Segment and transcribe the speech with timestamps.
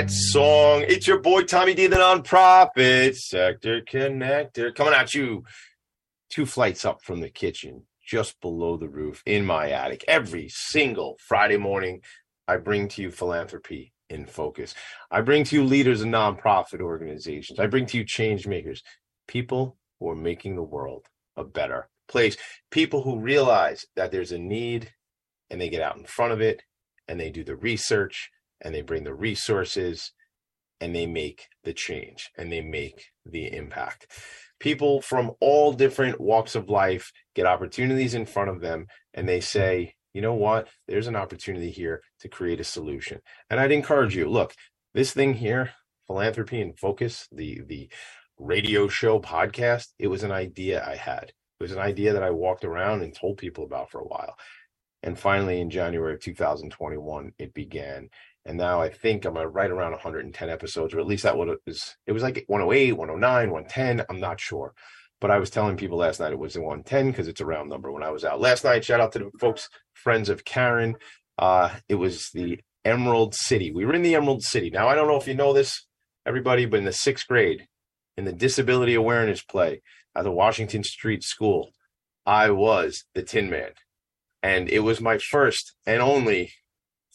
[0.00, 0.86] That song.
[0.88, 5.44] It's your boy Tommy D, the nonprofit sector connector, coming at you
[6.30, 10.02] two flights up from the kitchen, just below the roof in my attic.
[10.08, 12.00] Every single Friday morning,
[12.48, 14.74] I bring to you philanthropy in focus.
[15.10, 17.60] I bring to you leaders of nonprofit organizations.
[17.60, 18.82] I bring to you change makers,
[19.28, 22.38] people who are making the world a better place,
[22.70, 24.94] people who realize that there's a need
[25.50, 26.62] and they get out in front of it
[27.06, 30.12] and they do the research and they bring the resources
[30.80, 34.06] and they make the change and they make the impact.
[34.58, 39.40] People from all different walks of life get opportunities in front of them and they
[39.40, 43.20] say, you know what, there's an opportunity here to create a solution.
[43.48, 44.54] And I'd encourage you, look,
[44.92, 45.70] this thing here,
[46.06, 47.88] philanthropy in focus, the the
[48.38, 51.24] radio show podcast, it was an idea I had.
[51.24, 54.34] It was an idea that I walked around and told people about for a while.
[55.02, 58.08] And finally, in January of 2021, it began.
[58.46, 61.58] And now I think I'm right around 110 episodes, or at least that what it
[61.66, 61.96] was.
[62.06, 64.06] It was like 108, 109, 110.
[64.08, 64.74] I'm not sure.
[65.20, 67.68] But I was telling people last night it was a 110 because it's a round
[67.68, 68.84] number when I was out last night.
[68.84, 70.96] Shout out to the folks, friends of Karen.
[71.38, 73.70] Uh, it was the Emerald City.
[73.70, 74.70] We were in the Emerald City.
[74.70, 75.86] Now, I don't know if you know this,
[76.24, 77.66] everybody, but in the sixth grade,
[78.16, 79.82] in the disability awareness play
[80.16, 81.72] at the Washington Street School,
[82.24, 83.72] I was the Tin Man
[84.42, 86.52] and it was my first and only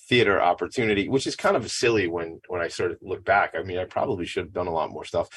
[0.08, 3.54] theater opportunity, which is kind of silly when when I sort of look back.
[3.58, 5.30] I mean, I probably should have done a lot more stuff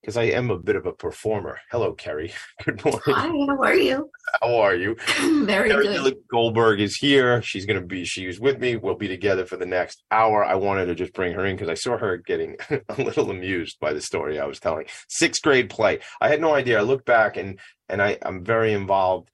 [0.00, 1.58] because I am a bit of a performer.
[1.70, 2.32] Hello, Kerry.
[2.64, 3.00] Good morning.
[3.06, 4.10] Hi, how are you?
[4.40, 4.96] How are you?
[5.44, 6.16] Very good.
[6.30, 7.42] Goldberg is here.
[7.42, 8.76] She's going to be, she's with me.
[8.76, 10.44] We'll be together for the next hour.
[10.44, 13.78] I wanted to just bring her in because I saw her getting a little amused
[13.80, 14.86] by the story I was telling.
[15.08, 15.98] Sixth grade play.
[16.20, 16.78] I had no idea.
[16.78, 17.58] I look back and,
[17.88, 19.30] and I, I'm very involved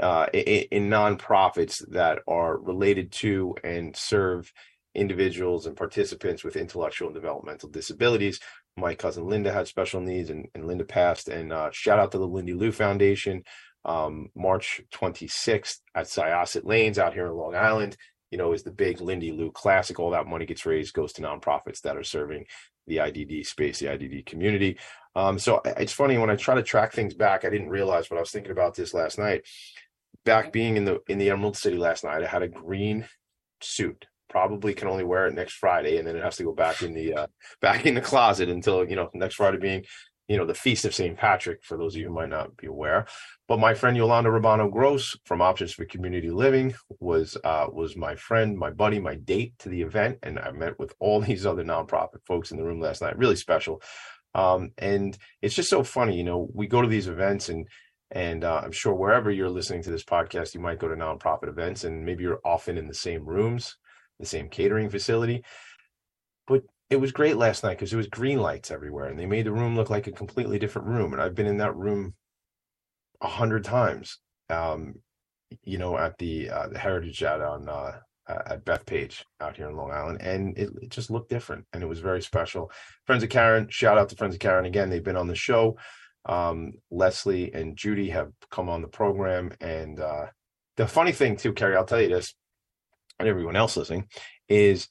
[0.00, 4.52] uh, in, in nonprofits that are related to and serve
[4.94, 8.40] individuals and participants with intellectual and developmental disabilities.
[8.76, 11.28] My cousin Linda had special needs, and, and Linda passed.
[11.28, 13.42] And uh, shout out to the Lindy Lou Foundation.
[13.84, 17.96] Um, March 26th at Syosset Lanes out here in Long Island,
[18.30, 19.98] you know, is the big Lindy Lou Classic.
[20.00, 22.46] All that money gets raised, goes to nonprofits that are serving
[22.86, 24.78] the IDD space, the IDD community.
[25.14, 28.16] Um, so it's funny when I try to track things back, I didn't realize, but
[28.16, 29.46] I was thinking about this last night
[30.24, 33.06] back being in the in the Emerald City last night, I had a green
[33.60, 34.06] suit.
[34.28, 36.94] Probably can only wear it next Friday, and then it has to go back in
[36.94, 37.26] the uh,
[37.60, 39.84] back in the closet until you know next Friday being
[40.26, 41.16] you know the feast of St.
[41.16, 41.62] Patrick.
[41.62, 43.06] For those of you who might not be aware,
[43.46, 48.16] but my friend Yolanda Rabano Gross from Options for Community Living was uh, was my
[48.16, 51.64] friend, my buddy, my date to the event, and I met with all these other
[51.64, 53.18] nonprofit folks in the room last night.
[53.18, 53.82] Really special.
[54.34, 57.68] Um, and it's just so funny, you know, we go to these events and
[58.14, 61.48] and uh, I'm sure wherever you're listening to this podcast, you might go to nonprofit
[61.48, 63.76] events and maybe you're often in the same rooms,
[64.20, 65.42] the same catering facility.
[66.46, 69.46] But it was great last night because there was green lights everywhere and they made
[69.46, 71.12] the room look like a completely different room.
[71.12, 72.14] And I've been in that room
[73.20, 74.94] a hundred times, um,
[75.64, 77.98] you know, at the uh, the Heritage at on uh,
[78.28, 81.86] at Bethpage out here in Long Island, and it, it just looked different and it
[81.86, 82.70] was very special.
[83.06, 84.88] Friends of Karen, shout out to Friends of Karen again.
[84.88, 85.76] They've been on the show
[86.26, 89.52] um, Leslie and Judy have come on the program.
[89.60, 90.26] And uh,
[90.76, 92.34] the funny thing, too, Kerry, I'll tell you this,
[93.18, 94.08] and everyone else listening,
[94.48, 94.88] is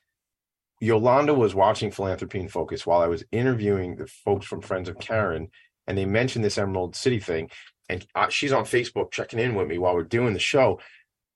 [0.79, 4.99] Yolanda was watching Philanthropy in Focus while I was interviewing the folks from Friends of
[4.99, 5.49] Karen,
[5.87, 7.49] and they mentioned this Emerald City thing.
[7.89, 10.79] And uh, she's on Facebook checking in with me while we're doing the show.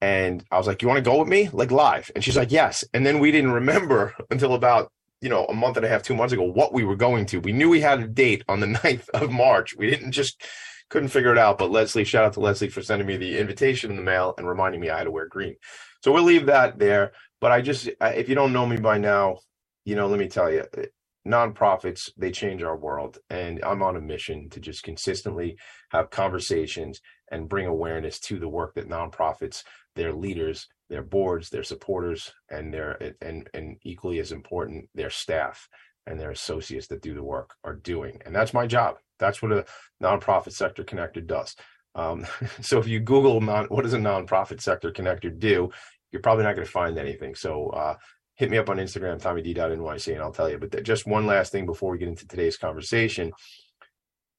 [0.00, 1.48] And I was like, You want to go with me?
[1.52, 2.10] Like live.
[2.14, 2.84] And she's like, Yes.
[2.94, 4.90] And then we didn't remember until about
[5.22, 7.40] you know, a month and a half, two months ago, what we were going to.
[7.40, 9.76] We knew we had a date on the 9th of March.
[9.76, 10.42] We didn't just
[10.90, 11.58] couldn't figure it out.
[11.58, 14.48] But Leslie, shout out to Leslie for sending me the invitation in the mail and
[14.48, 15.56] reminding me I had to wear green.
[16.04, 17.12] So we'll leave that there.
[17.40, 19.38] But I just, if you don't know me by now,
[19.84, 20.86] you know, let me tell you, eh,
[21.26, 23.18] nonprofits, they change our world.
[23.30, 25.58] And I'm on a mission to just consistently
[25.90, 27.00] have conversations
[27.32, 29.64] and bring awareness to the work that nonprofits,
[29.96, 35.68] their leaders, their boards, their supporters, and their and and equally as important, their staff
[36.06, 38.20] and their associates that do the work are doing.
[38.24, 38.96] And that's my job.
[39.18, 39.66] That's what a
[40.02, 41.54] nonprofit sector connector does.
[41.94, 42.26] Um,
[42.60, 45.70] so if you Google non, what does a nonprofit sector connector do,
[46.10, 47.34] you're probably not going to find anything.
[47.34, 47.96] So uh,
[48.36, 50.58] hit me up on Instagram, TommyD.NYC, and I'll tell you.
[50.58, 53.32] But just one last thing before we get into today's conversation.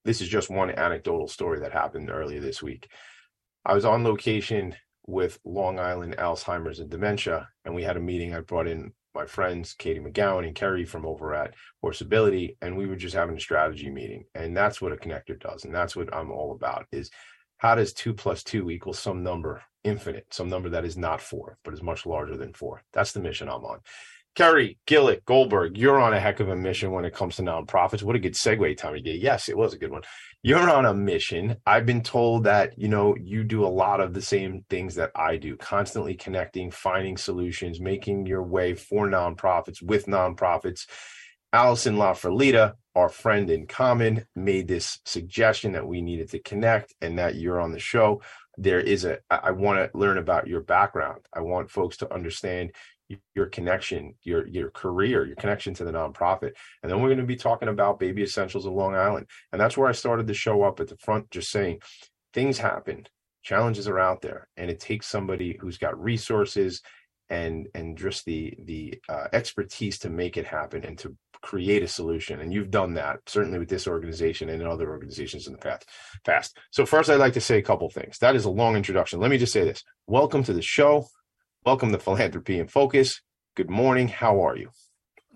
[0.05, 2.89] This is just one anecdotal story that happened earlier this week.
[3.65, 4.75] I was on location
[5.09, 8.33] with Long Island Alzheimer's and dementia, and we had a meeting.
[8.33, 12.85] I brought in my friends Katie McGowan and Kerry from over at Horseability, and we
[12.85, 14.25] were just having a strategy meeting.
[14.35, 17.09] And that's what a connector does, and that's what I'm all about: is
[17.57, 21.57] how does two plus two equal some number infinite, some number that is not four
[21.63, 22.83] but is much larger than four.
[22.93, 23.79] That's the mission I'm on.
[24.35, 28.03] Kerry, Gillett, Goldberg, you're on a heck of a mission when it comes to nonprofits.
[28.03, 29.19] What a good segue, Tommy D.
[29.21, 30.03] Yes, it was a good one.
[30.43, 31.57] You're on a mission.
[31.65, 35.11] I've been told that, you know, you do a lot of the same things that
[35.13, 40.87] I do, constantly connecting, finding solutions, making your way for nonprofits with nonprofits.
[41.51, 47.19] Allison LaFrelita, our friend in common, made this suggestion that we needed to connect and
[47.19, 48.21] that you're on the show.
[48.57, 51.25] There is a, I want to learn about your background.
[51.33, 52.71] I want folks to understand
[53.35, 56.51] your connection, your your career, your connection to the nonprofit.
[56.83, 59.27] And then we're going to be talking about Baby Essentials of Long Island.
[59.51, 61.79] And that's where I started to show up at the front, just saying
[62.33, 63.07] things happen,
[63.41, 66.81] challenges are out there, and it takes somebody who's got resources
[67.29, 71.87] and and just the the uh, expertise to make it happen and to create a
[71.87, 72.41] solution.
[72.41, 75.87] And you've done that certainly with this organization and in other organizations in the past
[76.25, 76.57] past.
[76.71, 78.17] So first i'd like to say a couple things.
[78.19, 79.19] That is a long introduction.
[79.19, 79.83] Let me just say this.
[80.07, 81.07] Welcome to the show
[81.65, 83.19] Welcome to Philanthropy in Focus.
[83.55, 84.07] Good morning.
[84.07, 84.69] How are you?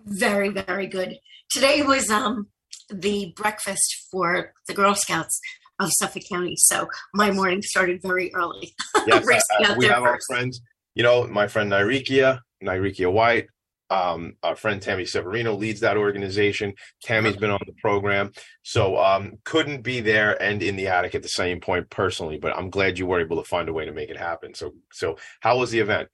[0.06, 1.18] Very, very good.
[1.50, 2.46] Today was um,
[2.88, 5.38] the breakfast for the Girl Scouts
[5.78, 8.74] of Suffolk County, so my morning started very early.
[9.06, 9.26] Yes,
[9.60, 10.06] uh, we have first.
[10.06, 10.62] our friends.
[10.94, 13.48] You know, my friend Nyrikia, Nyrikia White,
[13.94, 16.74] um, our friend Tammy Severino leads that organization.
[17.02, 18.32] Tammy's been on the program,
[18.62, 22.38] so um, couldn't be there and in the attic at the same point personally.
[22.38, 24.54] But I'm glad you were able to find a way to make it happen.
[24.54, 26.08] So, so how was the event?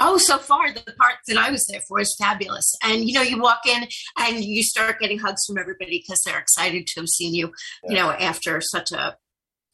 [0.00, 2.76] Oh, so far the part that I was there for is fabulous.
[2.84, 3.86] And you know, you walk in
[4.18, 7.52] and you start getting hugs from everybody because they're excited to have seen you.
[7.84, 7.90] Yeah.
[7.90, 9.16] You know, after such a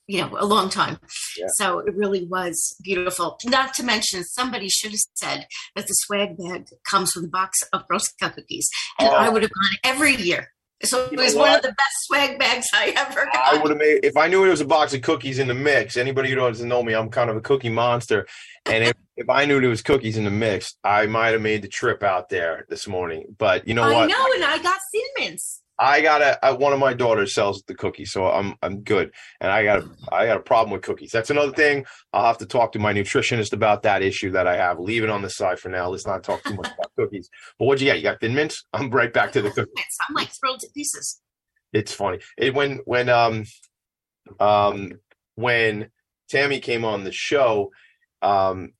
[0.09, 0.99] you know a long time
[1.37, 1.47] yeah.
[1.55, 5.47] so it really was beautiful not to mention somebody should have said
[5.77, 8.69] that the swag bag comes with a box of scout cookies
[8.99, 9.15] and oh.
[9.15, 10.51] i would have gone every year
[10.85, 13.55] so it was one of the best swag bags I ever got.
[13.55, 15.55] I would have made if I knew it was a box of cookies in the
[15.55, 15.97] mix.
[15.97, 18.29] Anybody who doesn't know me, I'm kind of a cookie monster.
[18.65, 21.63] And if, if I knew there was cookies in the mix, I might have made
[21.63, 23.35] the trip out there this morning.
[23.37, 24.05] But you know I what?
[24.05, 24.79] I know, and I got
[25.19, 25.63] mints.
[25.79, 29.13] I got a, a, one of my daughters sells the cookies, so I'm I'm good.
[29.41, 31.13] And I got a I got a problem with cookies.
[31.13, 31.87] That's another thing.
[32.13, 34.81] I'll have to talk to my nutritionist about that issue that I have.
[34.81, 35.89] Leave it on the side for now.
[35.89, 37.31] Let's not talk too much about cookies.
[37.59, 37.99] But what'd you get?
[37.99, 38.65] You got thin mints?
[38.73, 39.97] I'm right back to the cookies.
[40.09, 41.21] I'm like thrilled to pieces.
[41.73, 42.19] It's funny.
[42.37, 43.45] It when when um
[44.41, 44.93] um
[45.37, 45.91] when
[46.29, 47.71] Tammy came on the show,
[48.21, 48.73] um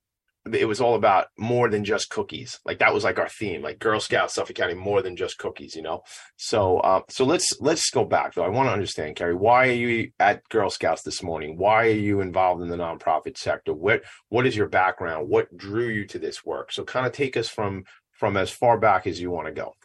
[0.53, 2.59] it was all about more than just cookies.
[2.65, 5.75] Like that was like our theme, like Girl Scouts, Suffolk County, more than just cookies,
[5.75, 6.01] you know.
[6.37, 8.43] So, uh, so let's let's go back though.
[8.43, 11.57] I want to understand, Kerry, why are you at Girl Scouts this morning?
[11.57, 13.73] Why are you involved in the nonprofit sector?
[13.73, 15.29] What what is your background?
[15.29, 16.71] What drew you to this work?
[16.71, 19.75] So, kind of take us from from as far back as you want to go.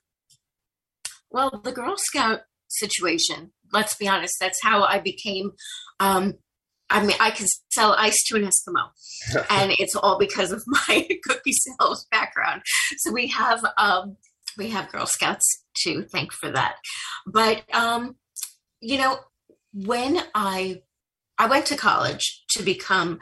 [1.31, 3.52] Well, the Girl Scout situation.
[3.72, 4.34] Let's be honest.
[4.40, 5.52] That's how I became
[6.00, 6.34] um,
[6.90, 11.08] I mean, I can sell ice to an Eskimo, and it's all because of my
[11.25, 12.62] cookie sales background.
[12.98, 14.16] So we have um,
[14.56, 16.76] we have Girl Scouts to thank for that.
[17.26, 18.16] But um,
[18.81, 19.19] you know,
[19.72, 20.82] when I
[21.38, 23.19] I went to college to become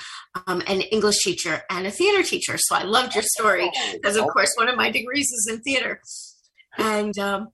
[0.47, 4.26] um, an English teacher and a theater teacher, so I loved your story because, of
[4.26, 6.00] course, one of my degrees is in theater,
[6.78, 7.49] and um,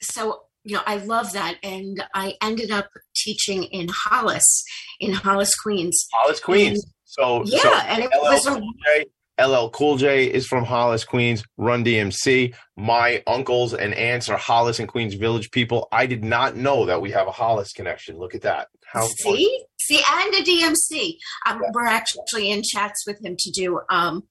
[0.00, 1.56] so you know, I love that.
[1.62, 4.64] And I ended up teaching in Hollis,
[5.00, 6.08] in Hollis, Queens.
[6.12, 6.84] Hollis, Queens.
[6.84, 9.06] And, so yeah, so and it LL was a Cool J,
[9.40, 11.42] LL Cool J is from Hollis, Queens.
[11.56, 12.54] Run DMC.
[12.76, 15.88] My uncles and aunts are Hollis and Queens Village people.
[15.90, 18.18] I did not know that we have a Hollis connection.
[18.18, 18.68] Look at that.
[18.84, 21.16] How see, see, and a DMC.
[21.46, 21.70] Um, yeah.
[21.72, 24.24] We're actually in chats with him to do um,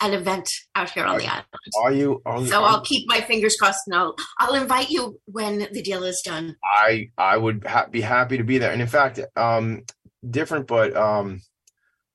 [0.00, 1.46] an event out here on are, the island.
[1.82, 2.22] Are you?
[2.26, 6.04] Are, so I'll keep my fingers crossed, and I'll I'll invite you when the deal
[6.04, 6.56] is done.
[6.64, 9.82] I I would ha- be happy to be there, and in fact, um,
[10.28, 11.40] different, but um,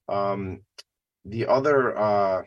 [0.08, 0.62] um,
[1.26, 2.42] the other uh,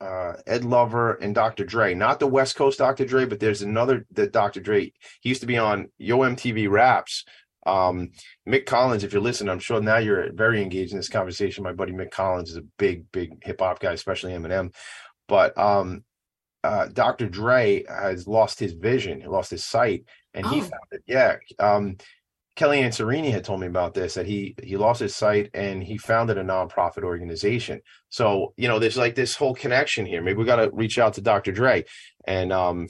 [0.00, 1.64] uh, Ed Lover and Dr.
[1.64, 3.04] Dre, not the West Coast Dr.
[3.04, 4.60] Dre, but there's another that Dr.
[4.60, 4.92] Dre.
[5.20, 7.24] He used to be on Yo MTV Raps
[7.66, 8.10] um,
[8.48, 11.64] Mick Collins, if you're listening, I'm sure now you're very engaged in this conversation.
[11.64, 14.74] My buddy Mick Collins is a big, big hip hop guy, especially Eminem.
[15.28, 16.04] But um,
[16.64, 17.28] uh, Dr.
[17.28, 20.04] Dre has lost his vision, he lost his sight,
[20.34, 20.48] and oh.
[20.50, 21.02] he found it.
[21.06, 21.36] Yeah.
[21.58, 21.96] Um,
[22.54, 25.96] Kelly Anserini had told me about this that he he lost his sight and he
[25.96, 27.80] founded a nonprofit organization.
[28.10, 30.20] So you know, there's like this whole connection here.
[30.20, 31.52] Maybe we got to reach out to Dr.
[31.52, 31.84] Dre
[32.26, 32.88] and um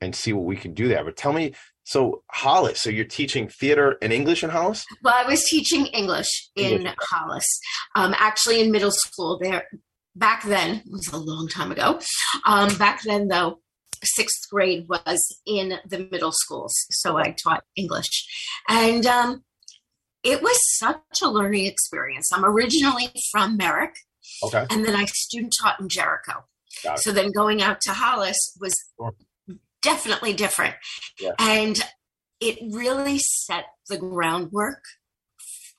[0.00, 1.04] and see what we can do there.
[1.04, 1.54] But tell me,
[1.86, 4.84] so Hollis, so you're teaching theater and English in Hollis?
[5.04, 6.94] Well, I was teaching English in English.
[7.00, 7.60] Hollis,
[7.94, 9.38] um, actually in middle school.
[9.40, 9.62] There,
[10.16, 12.00] back then it was a long time ago.
[12.44, 13.60] Um, back then, though,
[14.02, 18.26] sixth grade was in the middle schools, so I taught English,
[18.68, 19.44] and um,
[20.24, 22.30] it was such a learning experience.
[22.32, 23.94] I'm originally from Merrick,
[24.42, 26.46] okay, and then I student taught in Jericho.
[26.96, 29.14] So then going out to Hollis was sure.
[29.86, 30.74] Definitely different.
[31.20, 31.32] Yeah.
[31.38, 31.78] And
[32.40, 34.82] it really set the groundwork,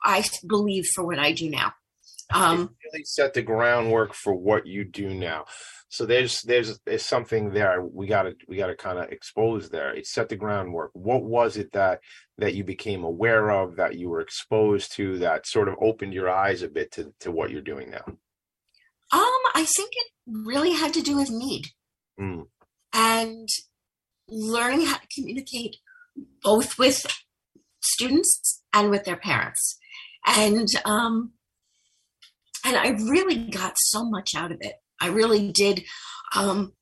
[0.04, 1.74] I believe, for what I do now.
[2.34, 5.46] Um, it really set the groundwork for what you do now.
[5.90, 9.70] So there's there's there's something there we got to we got to kind of expose
[9.70, 9.94] there.
[9.94, 10.92] It set the groundwork.
[10.94, 12.02] What was it that
[12.38, 16.30] that you became aware of, that you were exposed to, that sort of opened your
[16.30, 18.04] eyes a bit to to what you're doing now?
[19.14, 21.68] Um, I think it really had to do with need
[22.20, 22.44] mm.
[22.94, 23.48] and
[24.30, 25.78] learning how to communicate
[26.44, 27.06] both with
[27.82, 29.78] students and with their parents.
[30.26, 31.34] And um,
[32.66, 34.74] and I really got so much out of it.
[35.00, 35.84] I really did.
[36.36, 36.74] Um,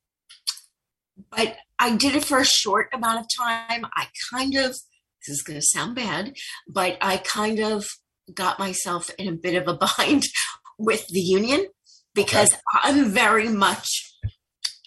[1.30, 3.86] but I did it for a short amount of time.
[3.96, 6.34] I kind of, this is going to sound bad,
[6.68, 7.86] but I kind of
[8.34, 10.24] got myself in a bit of a bind
[10.78, 11.66] with the union
[12.14, 12.60] because okay.
[12.82, 13.86] I'm very much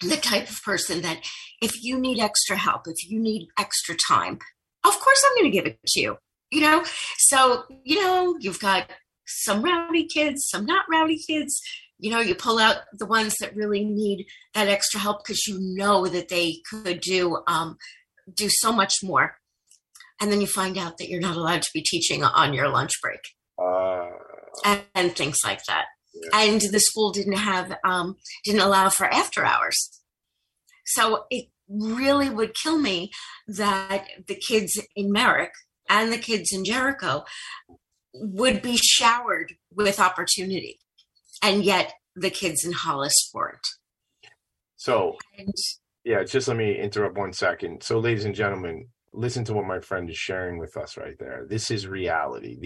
[0.02, 1.24] the type of person that
[1.60, 4.38] if you need extra help, if you need extra time,
[4.84, 6.16] of course I'm going to give it to you.
[6.50, 6.84] You know,
[7.18, 8.90] so you know you've got
[9.24, 11.60] some rowdy kids, some not rowdy kids.
[11.98, 15.58] You know, you pull out the ones that really need that extra help because you
[15.60, 17.76] know that they could do um,
[18.34, 19.36] do so much more,
[20.20, 22.92] and then you find out that you're not allowed to be teaching on your lunch
[23.00, 23.20] break,
[23.62, 24.08] uh,
[24.64, 25.84] and, and things like that
[26.32, 29.99] and the school didn't have um, didn't allow for after hours
[30.86, 33.10] so it really would kill me
[33.46, 35.52] that the kids in merrick
[35.88, 37.24] and the kids in jericho
[38.14, 40.78] would be showered with opportunity
[41.42, 43.66] and yet the kids in hollis weren't
[44.76, 45.54] so and,
[46.04, 49.80] yeah just let me interrupt one second so ladies and gentlemen listen to what my
[49.80, 51.46] friend is sharing with us right there.
[51.48, 52.58] This is reality.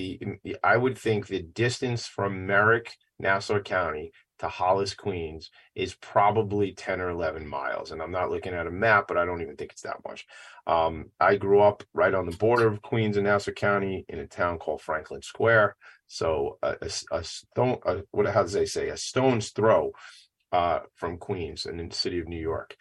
[0.44, 4.12] The I would think the distance from Merrick, Nassau County
[4.44, 7.90] to Hollis, Queens is probably 10 or 11 miles.
[7.90, 10.26] And I'm not looking at a map, but I don't even think it's that much.
[10.66, 14.26] Um, I grew up right on the border of Queens and Nassau County in a
[14.26, 15.76] town called Franklin Square.
[16.06, 19.92] So a, a, a stone, a, what how does they say, a stone's throw
[20.52, 22.76] uh, from Queens and in the city of New York.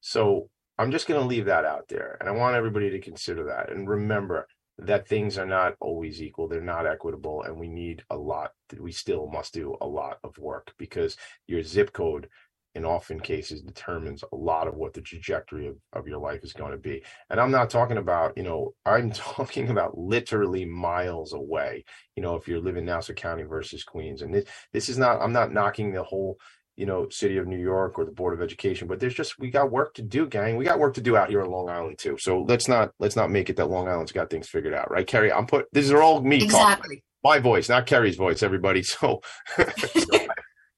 [0.00, 2.16] So I'm just going to leave that out there.
[2.20, 3.72] And I want everybody to consider that.
[3.72, 4.46] And remember
[4.78, 7.42] that things are not always equal, they're not equitable.
[7.42, 11.16] And we need a lot, we still must do a lot of work because
[11.46, 12.28] your zip code
[12.76, 16.52] in often cases determines a lot of what the trajectory of, of your life is
[16.52, 17.02] going to be.
[17.30, 21.84] And I'm not talking about, you know, I'm talking about literally miles away,
[22.16, 24.20] you know, if you're living Nassau County versus Queens.
[24.20, 26.36] And this, this is not, I'm not knocking the whole
[26.76, 28.86] you know, city of New York or the Board of Education.
[28.86, 30.56] But there's just we got work to do, gang.
[30.56, 32.16] We got work to do out here in Long Island too.
[32.20, 35.06] So let's not let's not make it that Long Island's got things figured out, right,
[35.06, 35.32] Kerry?
[35.32, 35.66] I'm put.
[35.72, 36.96] These are all me exactly.
[36.96, 37.02] talking.
[37.24, 38.42] My voice, not Kerry's voice.
[38.42, 38.82] Everybody.
[38.98, 39.20] So,
[39.56, 40.18] so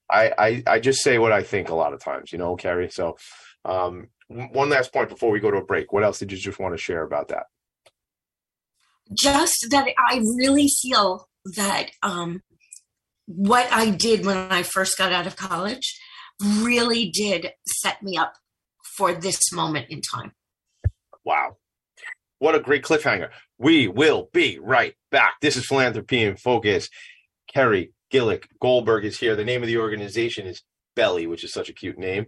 [0.09, 2.89] I, I I just say what I think a lot of times, you know, Kerry.
[2.89, 3.17] So,
[3.65, 5.91] um, one last point before we go to a break.
[5.91, 7.43] What else did you just want to share about that?
[9.13, 12.41] Just that I really feel that um,
[13.29, 15.99] what I did when I first got out of college
[16.41, 18.33] really did set me up
[18.97, 20.31] for this moment in time.
[21.23, 21.57] Wow.
[22.39, 23.29] What a great cliffhanger.
[23.59, 25.35] We will be right back.
[25.41, 26.89] This is Philanthropy in Focus.
[27.53, 29.35] Kerry Gillick Goldberg is here.
[29.35, 30.63] The name of the organization is
[30.95, 32.25] Belly, which is such a cute name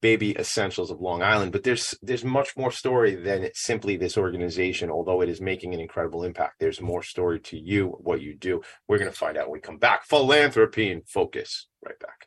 [0.00, 1.52] baby essentials of Long Island.
[1.52, 5.80] But there's there's much more story than simply this organization, although it is making an
[5.80, 6.60] incredible impact.
[6.60, 8.62] There's more story to you, what you do.
[8.88, 10.04] We're gonna find out when we come back.
[10.04, 11.68] Philanthropy in focus.
[11.84, 12.26] Right back.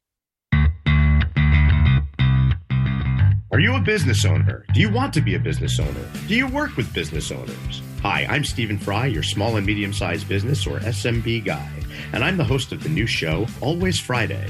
[3.53, 4.65] Are you a business owner?
[4.73, 6.09] Do you want to be a business owner?
[6.27, 7.83] Do you work with business owners?
[8.01, 11.69] Hi, I'm Stephen Fry, your small and medium sized business or SMB guy,
[12.13, 14.49] and I'm the host of the new show, Always Friday.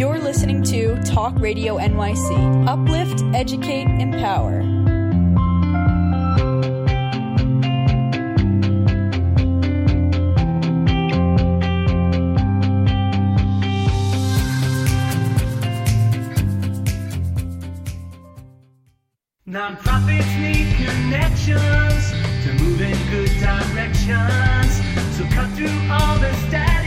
[0.00, 2.66] You're listening to Talk Radio NYC.
[2.66, 4.62] Uplift, educate, empower.
[19.46, 22.10] Nonprofits need connections
[22.44, 24.80] to move in good directions.
[25.18, 26.79] So cut through all the static.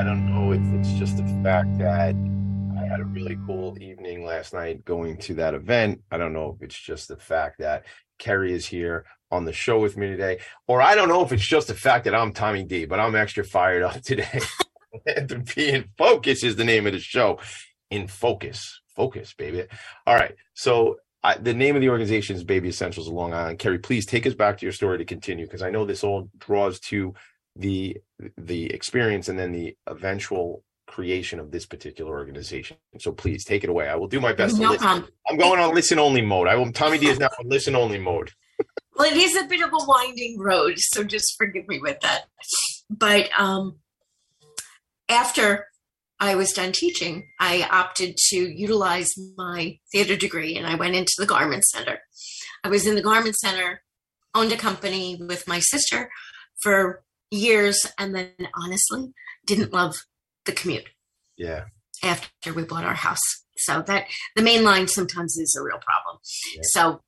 [0.00, 2.14] I don't know if it's just the fact that
[2.74, 6.00] I had a really cool evening last night going to that event.
[6.10, 7.84] I don't know if it's just the fact that
[8.18, 11.46] Kerry is here on the show with me today, or I don't know if it's
[11.46, 14.40] just the fact that I'm Tommy D, but I'm extra fired up today.
[15.04, 17.38] and to be focus is the name of the show.
[17.90, 19.66] In focus, focus, baby.
[20.06, 20.34] All right.
[20.54, 23.58] So I, the name of the organization is Baby Essentials of Long Island.
[23.58, 26.30] Kerry, please take us back to your story to continue because I know this all
[26.38, 27.12] draws to
[27.56, 27.96] the
[28.36, 32.76] the experience and then the eventual creation of this particular organization.
[32.98, 33.88] So please take it away.
[33.88, 34.86] I will do my best to No listen.
[34.86, 35.10] problem.
[35.28, 36.48] I'm going on listen only mode.
[36.48, 38.32] I will Tommy D is now on listen only mode.
[38.96, 42.24] Well, it is a bit of a winding road, so just forgive me with that.
[42.90, 43.78] But um,
[45.08, 45.66] after
[46.18, 49.08] I was done teaching, I opted to utilize
[49.38, 52.00] my theater degree and I went into the Garment Center.
[52.62, 53.82] I was in the Garment Center,
[54.34, 56.10] owned a company with my sister
[56.60, 59.12] for years, and then honestly
[59.46, 59.94] didn't love
[60.44, 60.88] the commute
[61.36, 61.64] Yeah.
[62.02, 63.18] after we bought our house.
[63.58, 66.18] So that the main line sometimes is a real problem.
[66.54, 66.60] Yeah.
[66.64, 67.02] So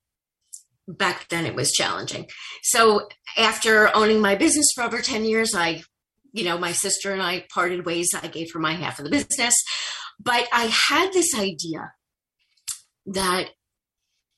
[0.87, 2.27] back then it was challenging.
[2.63, 3.09] So
[3.39, 5.83] after owning my business for over 10 years, I,
[6.33, 8.09] you know, my sister and I parted ways.
[8.21, 9.55] I gave her my half of the business,
[10.21, 11.93] but I had this idea
[13.07, 13.51] that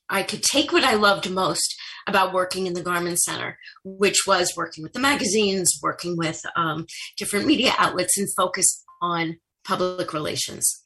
[0.09, 1.75] I could take what I loved most
[2.07, 6.85] about working in the Garment Center, which was working with the magazines, working with um,
[7.17, 10.83] different media outlets, and focus on public relations.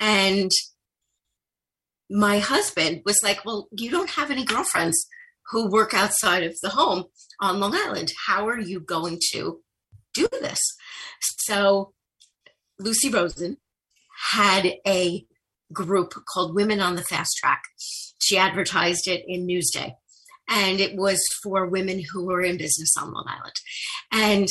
[0.00, 0.50] And
[2.10, 5.06] my husband was like, Well, you don't have any girlfriends
[5.50, 7.04] who work outside of the home
[7.40, 8.12] on Long Island.
[8.26, 9.60] How are you going to
[10.14, 10.58] do this?
[11.20, 11.92] So
[12.78, 13.56] Lucy Rosen
[14.32, 15.24] had a
[15.72, 17.62] group called Women on the Fast Track.
[18.20, 19.94] She advertised it in Newsday,
[20.48, 23.54] and it was for women who were in business on Long Island.
[24.12, 24.48] And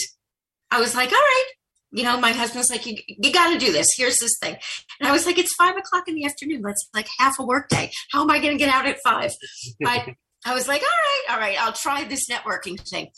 [0.72, 1.46] I was like, all right.
[1.92, 3.88] You know, my husband's like, you, you got to do this.
[3.96, 4.58] Here's this thing.
[5.00, 6.62] And I was like, it's five o'clock in the afternoon.
[6.62, 7.92] That's like half a work day.
[8.12, 9.32] How am I going to get out at five?
[9.80, 10.10] But
[10.46, 13.10] I was like, all right, all right, I'll try this networking thing.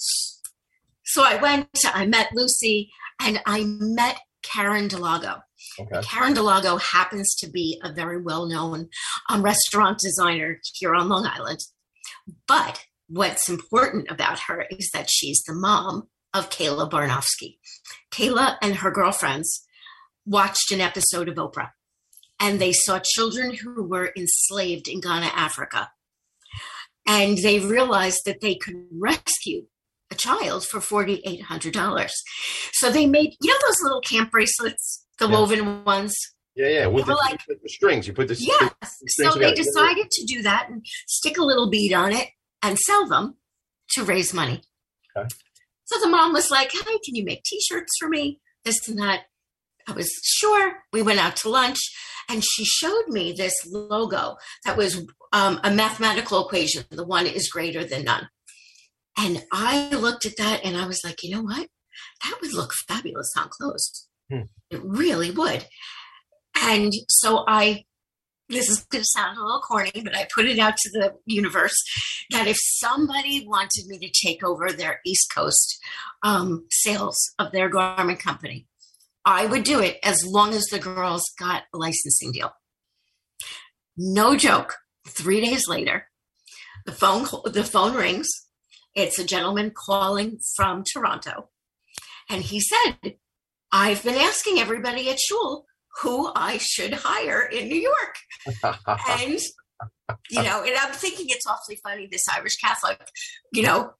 [1.03, 5.41] So I went, I met Lucy, and I met Karen Delago.
[5.79, 6.01] Okay.
[6.01, 8.89] Karen Delago happens to be a very well known
[9.29, 11.59] um, restaurant designer here on Long Island.
[12.47, 17.57] But what's important about her is that she's the mom of Kayla Barnofsky.
[18.11, 19.65] Kayla and her girlfriends
[20.25, 21.71] watched an episode of Oprah
[22.39, 25.91] and they saw children who were enslaved in Ghana, Africa.
[27.07, 29.65] And they realized that they could rescue
[30.11, 32.09] a child for $4,800.
[32.73, 35.31] So they made, you know, those little camp bracelets, the Yeah.
[35.31, 36.15] woven ones?
[36.55, 36.87] Yeah, yeah.
[36.87, 38.71] With the, like- the strings, you put the Yes.
[39.07, 39.55] strings So they together.
[39.55, 42.27] decided to do that and stick a little bead on it
[42.61, 43.35] and sell them
[43.91, 44.61] to raise money.
[45.17, 45.27] Okay.
[45.85, 48.39] So the mom was like, Hey, can you make t shirts for me?
[48.65, 49.21] This and that.
[49.87, 50.83] I was sure.
[50.93, 51.79] We went out to lunch
[52.29, 54.35] and she showed me this logo
[54.65, 56.83] that was um, a mathematical equation.
[56.91, 58.27] The one is greater than none.
[59.17, 61.67] And I looked at that and I was like, you know what?
[62.23, 64.07] That would look fabulous on clothes.
[64.31, 64.41] Hmm.
[64.69, 65.65] It really would.
[66.63, 67.85] And so I,
[68.49, 71.13] this is going to sound a little corny, but I put it out to the
[71.25, 71.75] universe
[72.31, 75.79] that if somebody wanted me to take over their East Coast
[76.23, 78.67] um, sales of their garment company,
[79.25, 82.51] I would do it as long as the girls got a licensing deal.
[83.97, 84.75] No joke.
[85.07, 86.07] Three days later,
[86.85, 88.27] the phone the phone rings.
[88.95, 91.49] It's a gentleman calling from Toronto,
[92.29, 93.15] and he said,
[93.71, 95.65] "I've been asking everybody at Shul
[96.01, 98.75] who I should hire in New York."
[99.09, 99.39] and
[100.29, 102.07] you know, and I'm thinking it's awfully funny.
[102.11, 102.99] This Irish Catholic,
[103.53, 103.91] you know,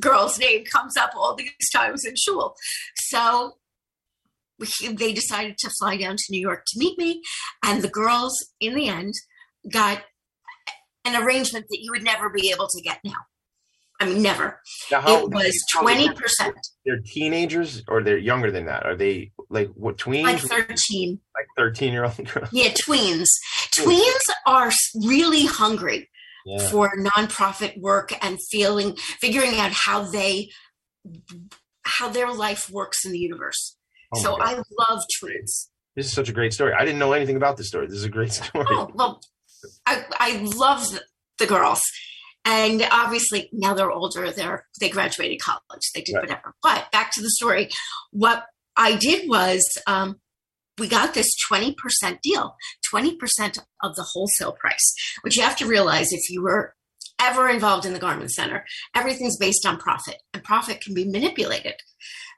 [0.00, 2.54] girl's name comes up all these times in shul.
[2.96, 3.54] So
[4.90, 7.22] they decided to fly down to New York to meet me,
[7.64, 9.14] and the girls, in the end,
[9.72, 10.02] got
[11.04, 13.12] an arrangement that you would never be able to get now.
[14.00, 14.60] I mean, never.
[14.90, 18.84] How- it was twenty percent, They're teenagers or they're younger than that?
[18.84, 20.24] Are they like what tweens?
[20.24, 21.20] like thirteen.
[21.34, 22.48] like 13 year old girls?
[22.52, 23.26] Yeah, tweens.
[23.74, 24.70] Tweens are
[25.06, 26.08] really hungry
[26.44, 26.68] Yeah.
[26.68, 30.50] for nonprofit work and feeling, figuring out how they,
[31.84, 33.76] how their life works in the universe.
[34.14, 35.68] Oh so I love tweens.
[35.94, 36.72] This is such a great story.
[36.74, 37.86] I didn't know anything about this story.
[37.86, 38.66] This is a great story.
[38.68, 39.20] Oh well,
[39.86, 40.86] I I love
[41.38, 41.80] the girls,
[42.46, 44.30] and obviously now they're older.
[44.30, 45.90] They're they graduated college.
[45.94, 46.22] They did Right.
[46.22, 46.54] whatever.
[46.62, 47.68] But back to the story.
[48.12, 50.20] What I did was um,
[50.78, 52.56] we got this twenty percent deal,
[52.88, 54.94] twenty percent of the wholesale price.
[55.22, 56.74] Which you have to realize if you were
[57.20, 61.74] ever involved in the garment center, everything's based on profit, and profit can be manipulated.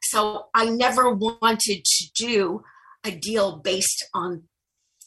[0.03, 2.63] So I never wanted to do
[3.05, 4.45] a deal based on,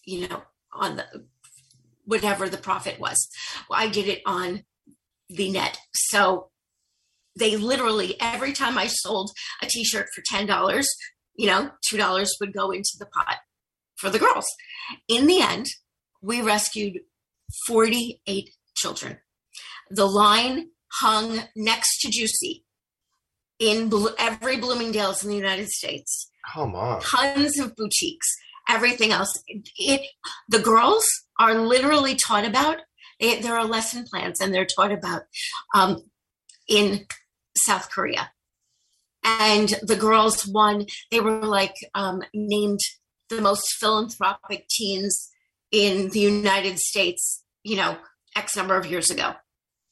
[0.05, 1.05] you know, on the
[2.05, 3.29] whatever the profit was.
[3.69, 4.63] Well, I did it on
[5.35, 5.79] the net.
[5.93, 6.49] So
[7.37, 10.87] they literally every time I sold a t-shirt for ten dollars,
[11.35, 13.37] you know, two dollars would go into the pot
[13.97, 14.45] for the girls.
[15.07, 15.67] In the end,
[16.21, 16.99] we rescued
[17.67, 19.17] 48 children.
[19.89, 22.65] The line hung next to Juicy
[23.59, 27.01] in Blo- every Bloomingdale's in the United States Come on.
[27.01, 28.27] tons of boutiques
[28.67, 30.01] everything else it, it
[30.49, 31.05] the girls
[31.39, 32.77] are literally taught about
[33.21, 35.23] they, there are lesson plans and they're taught about
[35.73, 36.03] um,
[36.67, 37.05] in
[37.55, 38.31] south korea
[39.23, 42.79] and the girls won they were like um, named
[43.29, 45.29] the most philanthropic teens
[45.71, 47.97] in the united states you know
[48.35, 49.33] x number of years ago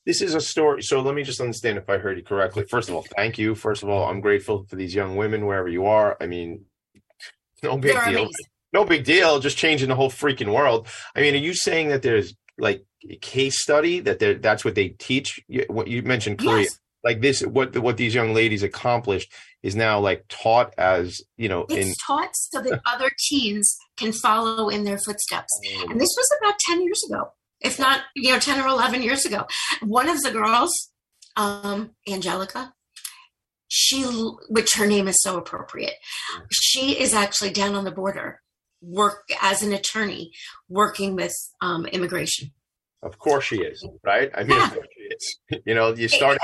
[0.06, 0.82] This is a story.
[0.82, 2.63] So let me just understand if I heard you correctly.
[2.63, 3.54] First of all, thank you.
[3.54, 6.18] First of all, I'm grateful for these young women wherever you are.
[6.20, 6.65] I mean,
[7.63, 8.24] no big They're deal.
[8.24, 8.46] amazing.
[8.74, 9.39] No big deal.
[9.39, 10.88] Just changing the whole freaking world.
[11.15, 12.84] I mean, are you saying that there's like
[13.22, 15.40] case study that that's what they teach?
[15.48, 16.62] You- What you mentioned Korea.
[16.64, 19.32] yes Like this, what what these young ladies accomplished
[19.64, 21.78] is now like taught as you know in.
[21.90, 25.52] it's taught so that other teens can follow in their footsteps
[25.90, 27.32] And this was about 10 years ago,
[27.62, 29.48] if not, you know, 10 or 11 years ago.
[29.82, 30.72] One of the girls,
[31.38, 32.74] um, Angelica,
[33.68, 34.04] she,
[34.50, 35.94] which her name is so appropriate,
[36.52, 38.42] she is actually down on the border,
[38.82, 40.32] work as an attorney,
[40.68, 42.52] working with um, immigration.
[43.02, 44.30] Of course she is, right?
[44.36, 44.66] I mean, Yeah.
[44.68, 45.40] of course she is.
[45.66, 46.38] You know, you start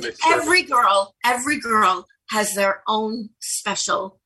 [0.00, 0.18] this.
[0.26, 4.20] Every girl, every girl has their own special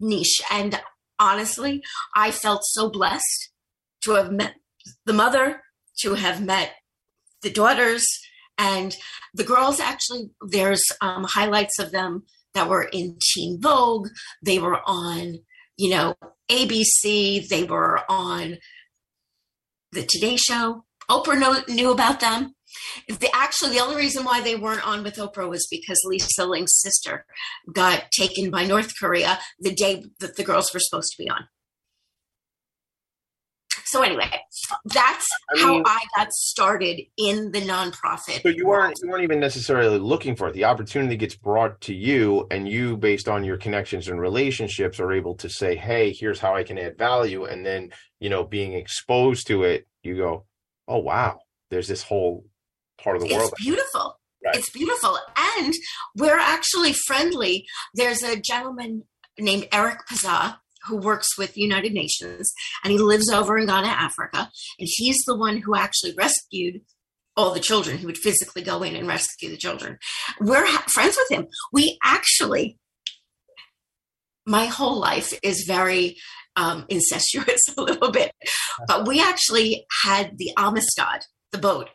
[0.00, 0.40] niche.
[0.50, 0.80] And
[1.18, 1.82] honestly,
[2.14, 3.50] I felt so blessed
[4.04, 4.54] to have met
[5.06, 5.62] the mother,
[6.00, 6.72] to have met
[7.42, 8.04] the daughters,
[8.58, 8.96] and
[9.34, 14.08] the girls actually, there's um, highlights of them that were in Teen Vogue.
[14.44, 15.38] They were on,
[15.76, 16.14] you know,
[16.50, 17.48] ABC.
[17.48, 18.58] They were on
[19.92, 20.84] the Today Show.
[21.10, 22.54] Oprah know, knew about them.
[23.08, 26.72] The, actually, the only reason why they weren't on with Oprah was because Lisa Ling's
[26.74, 27.26] sister
[27.72, 31.48] got taken by North Korea the day that the girls were supposed to be on.
[33.92, 34.30] So anyway,
[34.86, 38.40] that's I how mean- I got started in the nonprofit.
[38.42, 40.54] So you weren't you weren't even necessarily looking for it.
[40.54, 45.12] The opportunity gets brought to you, and you, based on your connections and relationships, are
[45.12, 48.72] able to say, "Hey, here's how I can add value." And then, you know, being
[48.72, 50.46] exposed to it, you go,
[50.88, 52.46] "Oh wow, there's this whole
[52.96, 54.18] part of the world." It's beautiful.
[54.42, 54.56] Right.
[54.56, 55.18] It's beautiful.
[55.36, 55.74] And
[56.16, 57.66] we're actually friendly.
[57.94, 59.04] There's a gentleman
[59.38, 64.50] named Eric Pazza who works with United Nations and he lives over in Ghana, Africa.
[64.78, 66.82] And he's the one who actually rescued
[67.36, 67.98] all the children.
[67.98, 69.98] He would physically go in and rescue the children.
[70.40, 71.48] We're ha- friends with him.
[71.72, 72.78] We actually,
[74.46, 76.16] my whole life is very
[76.56, 78.32] um, incestuous a little bit,
[78.86, 81.88] but we actually had the Amistad, the boat,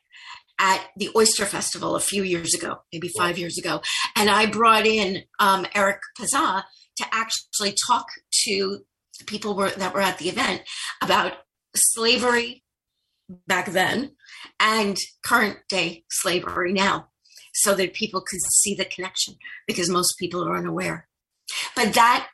[0.59, 3.81] at the Oyster Festival a few years ago, maybe five years ago.
[4.15, 6.63] And I brought in um, Eric Pazza
[6.97, 8.07] to actually talk
[8.45, 8.79] to
[9.25, 10.61] people were, that were at the event
[11.01, 11.33] about
[11.75, 12.63] slavery
[13.47, 14.11] back then
[14.59, 17.09] and current day slavery now
[17.53, 21.07] so that people could see the connection because most people are unaware.
[21.75, 22.27] But that,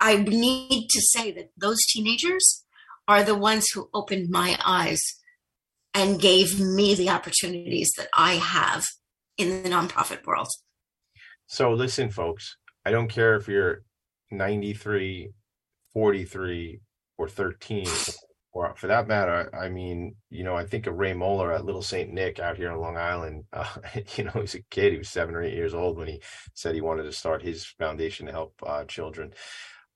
[0.00, 2.64] I need to say that those teenagers
[3.08, 5.00] are the ones who opened my eyes
[5.92, 8.84] and gave me the opportunities that I have
[9.36, 10.48] in the nonprofit world.
[11.46, 13.82] So listen, folks, I don't care if you're
[14.30, 15.30] 93,
[15.92, 16.80] 43,
[17.18, 17.86] or 13.
[18.52, 21.82] or for that matter, I mean, you know, I think of Ray Moeller at Little
[21.82, 23.44] Saint Nick out here on Long Island.
[23.52, 23.66] Uh,
[24.16, 24.92] you know, he's a kid.
[24.92, 26.20] He was seven or eight years old when he
[26.54, 29.32] said he wanted to start his foundation to help uh, children.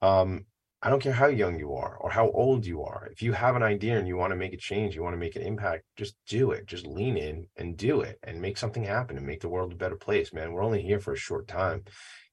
[0.02, 0.46] Um,
[0.84, 3.08] I don't care how young you are or how old you are.
[3.10, 5.18] If you have an idea and you want to make a change, you want to
[5.18, 6.66] make an impact, just do it.
[6.66, 9.76] Just lean in and do it and make something happen and make the world a
[9.76, 10.52] better place, man.
[10.52, 11.84] We're only here for a short time.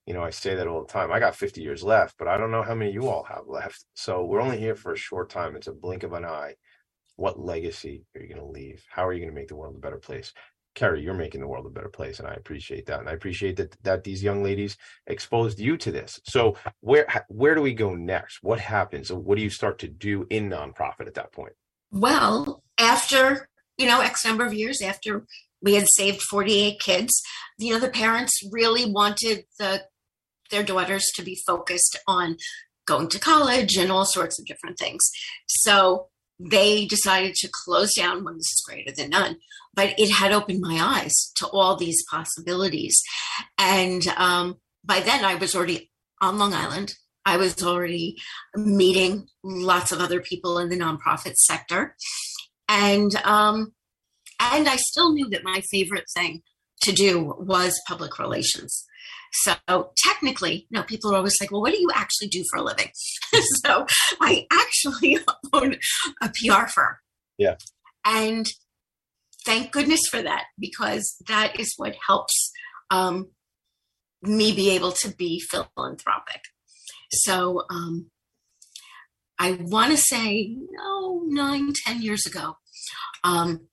[0.06, 1.12] You know, I say that all the time.
[1.12, 3.86] I got 50 years left, but I don't know how many you all have left.
[3.94, 5.56] So we're only here for a short time.
[5.56, 6.56] It's a blink of an eye.
[7.18, 8.84] What legacy are you going to leave?
[8.90, 10.34] How are you going to make the world a better place?
[10.74, 13.00] Kerry, you're making the world a better place, and I appreciate that.
[13.00, 16.20] And I appreciate that that these young ladies exposed you to this.
[16.24, 18.40] So where where do we go next?
[18.42, 19.12] What happens?
[19.12, 21.54] What do you start to do in nonprofit at that point?
[21.92, 25.26] Well, after you know X number of years after
[25.62, 27.22] we had saved 48 kids,
[27.58, 29.84] you know the parents really wanted the
[30.52, 32.38] their daughters to be focused on
[32.86, 35.10] going to college and all sorts of different things.
[35.48, 36.08] So
[36.40, 39.38] they decided to close down when this is greater than none.
[39.74, 43.02] But it had opened my eyes to all these possibilities.
[43.58, 46.96] And um, by then, I was already on Long Island.
[47.26, 48.18] I was already
[48.56, 51.96] meeting lots of other people in the nonprofit sector.
[52.68, 53.74] And um,
[54.40, 56.42] and I still knew that my favorite thing
[56.82, 58.86] to do was public relations.
[59.34, 62.60] So technically, you no, people are always like, well, what do you actually do for
[62.60, 62.90] a living?
[63.66, 63.86] so
[64.20, 65.20] I actually
[65.54, 65.76] own
[66.22, 66.96] a PR firm.
[67.38, 67.56] Yeah.
[68.06, 68.46] And
[69.46, 72.52] thank goodness for that because that is what helps
[72.90, 73.30] um,
[74.22, 76.42] me be able to be philanthropic.
[77.12, 78.10] So um,
[79.40, 82.58] I want to say, no, nine, ten years ago,
[83.24, 83.68] um,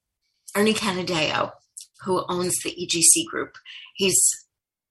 [0.57, 1.53] Ernie Canadeo,
[2.05, 3.57] who owns the EGC group,
[3.95, 4.19] he's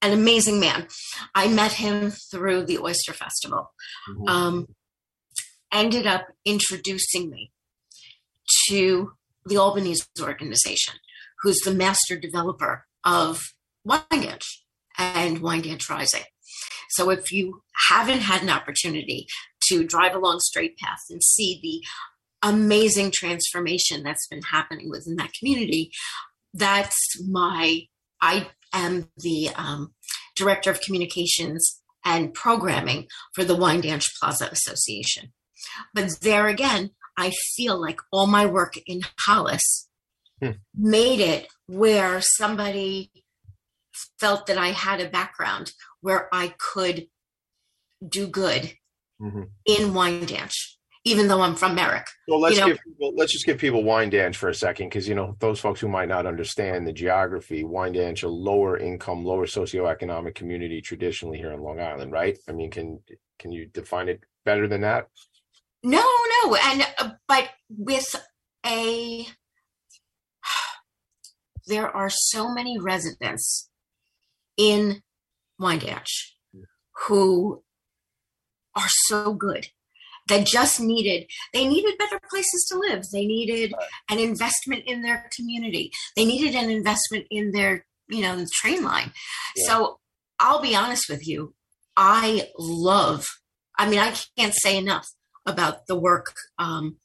[0.08, 0.88] an amazing man.
[1.36, 3.72] I met him through the Oyster Festival.
[4.10, 4.28] Mm-hmm.
[4.28, 4.68] Um,
[5.72, 7.52] ended up introducing me
[8.70, 9.12] to
[9.46, 10.96] the Albanese organization,
[11.42, 13.54] who's the master developer of
[13.88, 14.46] Wyandanch
[14.98, 16.24] and Wyandanch Rising.
[16.92, 19.28] So if you haven't had an opportunity
[19.70, 25.34] to drive along Straight Path and see the amazing transformation that's been happening within that
[25.34, 25.92] community,
[26.54, 27.88] that's my
[28.22, 29.94] I am the um,
[30.38, 35.34] director of communications and programming for the Wyandanch Plaza Association.
[35.94, 39.90] But there again, I feel like all my work in Hollis
[40.42, 40.52] hmm.
[40.76, 43.12] made it where somebody
[44.20, 45.72] felt that I had a background
[46.02, 47.08] where I could
[48.08, 48.74] do good
[49.22, 49.44] mm-hmm.
[49.66, 49.94] in
[51.08, 52.08] even though I'm from Merrick.
[52.28, 52.68] Well, let's you know?
[52.68, 55.80] give people, let's just give people Wyandanch for a second, because you know those folks
[55.80, 57.64] who might not understand the geography.
[57.64, 62.38] Wyandanch, a lower income, lower socioeconomic community traditionally here in Long Island, right?
[62.50, 63.00] I mean, can
[63.40, 65.08] can you define it better than that?
[65.84, 66.04] No,
[66.44, 68.16] no, and uh, but with
[68.66, 69.28] a
[71.68, 73.70] there are so many residents
[74.58, 75.04] in
[75.62, 76.34] Wyandanch
[77.08, 77.64] who
[78.76, 79.68] are so good
[80.28, 83.04] that just needed they needed better places to live.
[83.12, 83.74] They needed
[84.10, 85.92] an investment in their community.
[86.16, 89.12] They needed an investment in their you know the train line.
[89.56, 89.68] Yeah.
[89.68, 90.00] so
[90.40, 91.54] i'll be honest with you
[91.96, 93.26] i love
[93.78, 95.08] i mean i can't say enough
[95.46, 96.98] about the work um,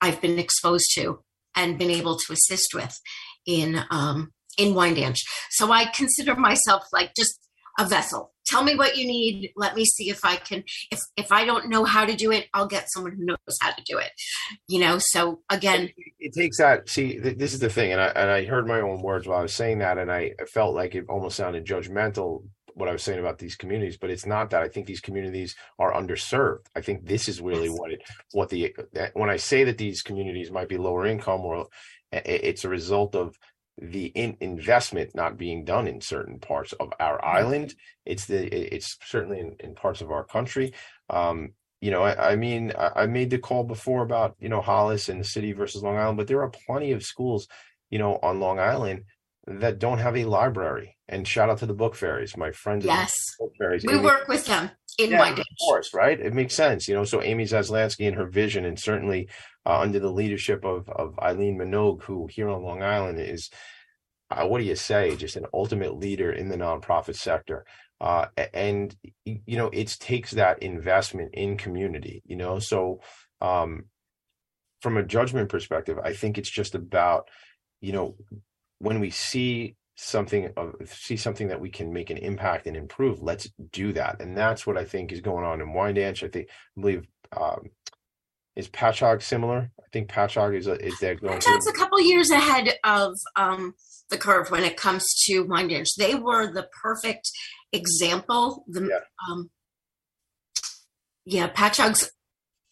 [0.00, 1.22] i've been exposed to
[1.54, 2.98] and been able to assist with
[3.46, 5.18] in um, in Wyandanch.
[5.50, 7.38] So I consider myself like just
[7.78, 9.52] a vessel tell me what you need.
[9.56, 12.46] Let me see if i can if if i don't know how to do it
[12.54, 14.10] i'll get someone who knows how to do it
[14.66, 14.98] you know?
[14.98, 18.66] So again it takes that see this is the thing and i and i heard
[18.66, 21.64] my own words while i was saying that and i felt like it almost sounded
[21.64, 24.62] judgmental what i was saying about these communities but it's not that.
[24.62, 26.66] I think these communities are underserved.
[26.76, 28.74] I think this is really what it what the
[29.14, 31.66] when i say that these communities might be lower income or
[32.12, 33.36] it's a result of
[33.80, 37.74] the in investment not being done in certain parts of our island.
[38.04, 40.74] It's the it's certainly in, in parts of our country.
[41.08, 44.60] Um, you know, I, I mean, I, I, made the call before about you know
[44.60, 47.46] Hollis and the city versus Long Island, but there are plenty of schools,
[47.90, 49.04] you know, on Long Island
[49.48, 50.96] that don't have a library.
[51.08, 52.84] And shout out to the book fairies, my friends.
[52.84, 53.84] Yes, book fairies.
[53.86, 56.18] We Amy, work with them in yeah, Of course, right?
[56.18, 57.04] It makes sense, you know.
[57.04, 59.28] So Amy Zaslansky and her vision, and certainly
[59.64, 63.48] uh, under the leadership of of Eileen Minogue, who here on Long Island is,
[64.30, 67.64] uh, what do you say, just an ultimate leader in the nonprofit sector.
[68.00, 72.58] Uh, and you know, it takes that investment in community, you know.
[72.58, 73.00] So,
[73.40, 73.86] um,
[74.82, 77.28] from a judgment perspective, I think it's just about,
[77.80, 78.16] you know,
[78.78, 83.20] when we see something of see something that we can make an impact and improve
[83.20, 86.46] let's do that and that's what i think is going on in Wyandanch i think
[86.48, 87.04] i believe
[87.36, 87.70] um,
[88.58, 89.70] is Patchogue similar?
[89.78, 93.74] I think Patchogue is a, is that going Patchogue's a couple years ahead of um,
[94.10, 95.86] the curve when it comes to Wyandanch.
[95.96, 97.30] They were the perfect
[97.72, 98.64] example.
[98.66, 99.00] The Yeah.
[99.30, 99.50] um,
[101.24, 102.10] yeah, Patchogue's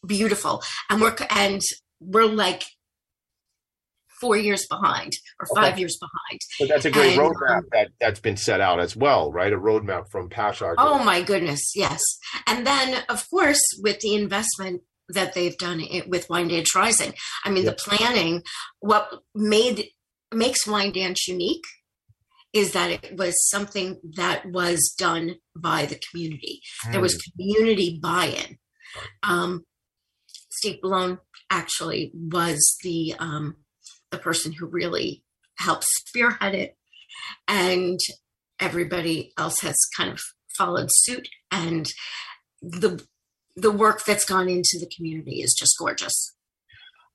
[0.05, 1.63] beautiful, and we're and
[2.01, 2.65] we're like
[4.27, 5.81] four years behind or five Okay.
[5.81, 6.41] years behind.
[6.59, 9.53] But that's a great And, roadmap um, that that's been set out as well, right?
[9.53, 12.03] A roadmap from to- Oh my goodness, yes.
[12.47, 17.51] And then, of course, with the investment that they've done it with Wyandanch Rising, I
[17.51, 18.43] mean, the planning,
[18.81, 19.89] what made
[20.35, 21.65] makes Wyandanch unique
[22.53, 26.61] is that it was something that was done by the community.
[26.91, 28.59] There was community buy-in.
[29.23, 29.65] Um,
[30.51, 31.19] Steve Malone
[31.51, 33.57] actually was the um,
[34.11, 35.23] the person who really
[35.59, 36.77] helped spearhead it,
[37.49, 37.99] and
[38.61, 40.21] everybody else has kind of
[40.57, 41.29] followed suit.
[41.51, 41.87] And
[42.63, 43.05] the
[43.55, 46.35] the work that's gone into the community is just gorgeous.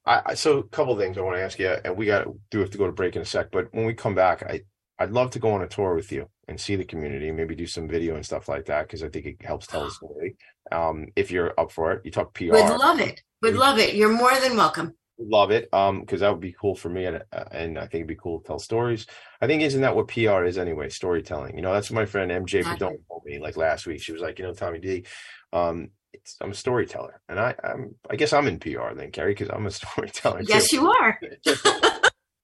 [0.03, 2.71] I, so a couple things I want to ask you, and we got do have
[2.71, 3.51] to go to break in a sec.
[3.51, 4.61] But when we come back, I
[4.97, 7.67] I'd love to go on a tour with you and see the community, maybe do
[7.67, 10.35] some video and stuff like that because I think it helps tell the story.
[10.71, 12.51] Um, if you're up for it, you talk PR.
[12.51, 13.21] Would love it.
[13.41, 13.95] Would love it.
[13.95, 14.95] You're more than welcome.
[15.23, 17.95] Love it um because that would be cool for me and uh, and i think
[17.95, 19.05] it'd be cool to tell stories
[19.39, 22.31] i think isn't that what pr is anyway storytelling you know that's what my friend
[22.31, 22.63] mj.
[22.63, 25.05] Verdone told me like last week she was like you know tommy d
[25.53, 29.31] um it's, i'm a storyteller and i i'm i guess i'm in pr then Kerry
[29.33, 30.77] because i'm a storyteller Yes, too.
[30.77, 31.19] you are.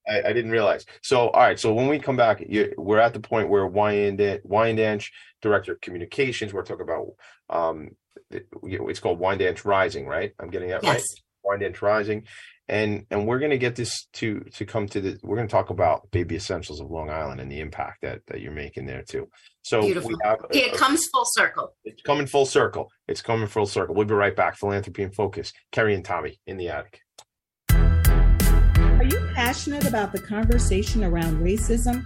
[0.07, 3.13] I, I didn't realize so all right so when we come back you, we're at
[3.13, 5.09] the point where Wyandanch,
[5.41, 7.07] director of communications we're talking about
[7.49, 7.89] um
[8.29, 11.05] it- it's called Wyandanch rising right i'm getting that right Yes.
[11.45, 12.25] Wyandanch Rising,
[12.69, 15.17] and and we're going to get this to to come to the.
[15.23, 18.41] We're going to talk about baby essentials of Long Island and the impact that that
[18.41, 19.27] you're making there too.
[19.61, 20.09] So Beautiful.
[20.09, 21.73] we have It comes full circle.
[21.85, 22.89] it's coming full circle.
[23.07, 23.95] It's coming full circle.
[23.95, 24.57] We'll be right back.
[24.57, 25.51] Philanthropy in focus.
[25.71, 27.01] Kerry and Tommy in the attic.
[27.71, 32.05] Are you passionate about the conversation around racism?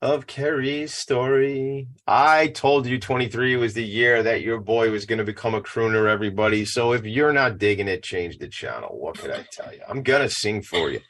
[0.00, 1.88] of Kerry's story.
[2.06, 5.60] I told you 23 was the year that your boy was going to become a
[5.60, 6.64] crooner, everybody.
[6.64, 8.98] So if you're not digging it, change the channel.
[8.98, 9.80] What could I tell you?
[9.86, 11.00] I'm going to sing for you.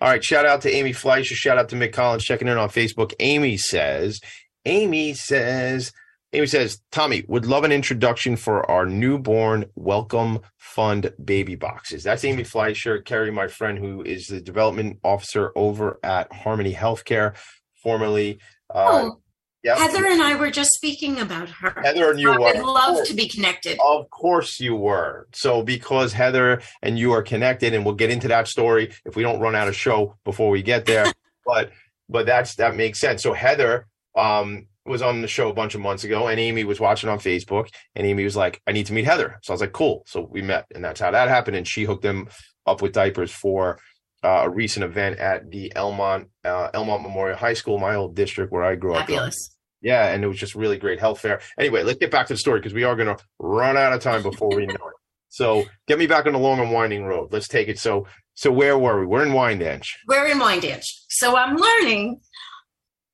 [0.00, 0.24] All right.
[0.24, 1.34] Shout out to Amy Fleischer.
[1.34, 3.12] Shout out to Mick Collins checking in on Facebook.
[3.20, 4.18] Amy says,
[4.64, 5.92] Amy says,
[6.34, 12.02] Amy says, Tommy, would love an introduction for our newborn welcome fund baby boxes.
[12.02, 17.36] That's Amy Fleischer, Kerry, my friend, who is the development officer over at Harmony Healthcare,
[17.80, 18.40] formerly.
[18.68, 19.20] Uh, Oh,
[19.62, 21.80] yeah, Heather and I were just speaking about her.
[21.84, 22.64] Heather and you I would were.
[22.64, 23.78] love to be connected.
[23.82, 25.28] Of course you were.
[25.32, 29.22] So because Heather and you are connected, and we'll get into that story if we
[29.22, 31.06] don't run out of show before we get there.
[31.46, 31.70] but
[32.10, 33.22] but that's that makes sense.
[33.22, 36.80] So Heather, um, was on the show a bunch of months ago, and Amy was
[36.80, 39.60] watching on Facebook, and Amy was like, "I need to meet Heather." So I was
[39.60, 41.56] like, "Cool." So we met, and that's how that happened.
[41.56, 42.28] And she hooked them
[42.66, 43.78] up with diapers for
[44.22, 48.52] uh, a recent event at the Elmont uh, Elmont Memorial High School, my old district
[48.52, 49.00] where I grew up.
[49.00, 49.56] Fabulous.
[49.80, 51.40] Yeah, and it was just really great health fair.
[51.58, 54.00] Anyway, let's get back to the story because we are going to run out of
[54.00, 54.94] time before we know it.
[55.28, 57.32] So get me back on the long and winding road.
[57.32, 57.78] Let's take it.
[57.78, 59.06] So so where were we?
[59.06, 59.88] We're in Wyandanch.
[60.06, 60.84] We're in Wyandanch.
[61.08, 62.20] So I'm learning,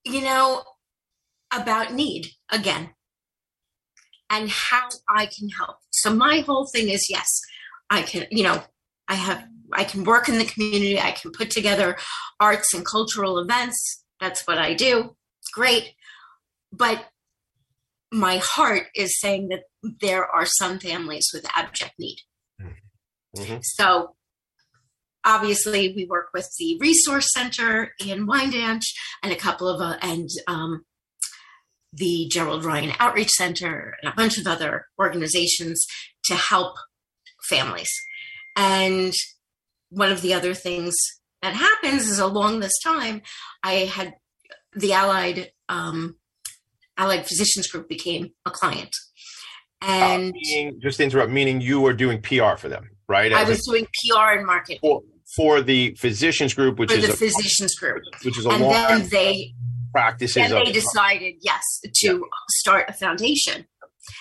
[0.04, 0.62] you know,
[1.52, 2.90] about need again
[4.28, 5.76] and how I can help.
[5.90, 7.26] So my whole thing is yes,
[7.90, 8.62] I can, you know,
[9.08, 11.96] I have I can work in the community, I can put together
[12.40, 14.04] arts and cultural events.
[14.20, 15.16] That's what I do.
[15.52, 15.94] Great.
[16.72, 17.04] But
[18.12, 19.62] my heart is saying that
[20.00, 22.18] there are some families with abject need.
[23.36, 23.58] Mm-hmm.
[23.62, 24.16] So
[25.24, 28.84] obviously we work with the resource center in Wyandanch
[29.22, 30.84] and a couple of uh, and um,
[31.92, 35.84] the Gerald Ryan Outreach Center and a bunch of other organizations
[36.24, 36.76] to help
[37.48, 37.90] families.
[38.56, 39.12] And
[39.90, 40.94] one of the other things
[41.42, 43.22] that happens is along this time,
[43.62, 44.14] I had
[44.74, 46.16] the Allied um,
[46.96, 48.94] Allied Physicians Group became a client,
[49.80, 53.32] and Uh, meaning, just to interrupt, meaning you were doing PR for them, right?
[53.32, 55.02] I was a- doing PR and marketing for,
[55.34, 58.62] for the physicians group, which for is the a, physicians group, which is a and
[58.62, 59.54] long then they
[59.92, 61.62] practices of they decided yes
[62.02, 62.26] to
[62.60, 63.66] start a foundation.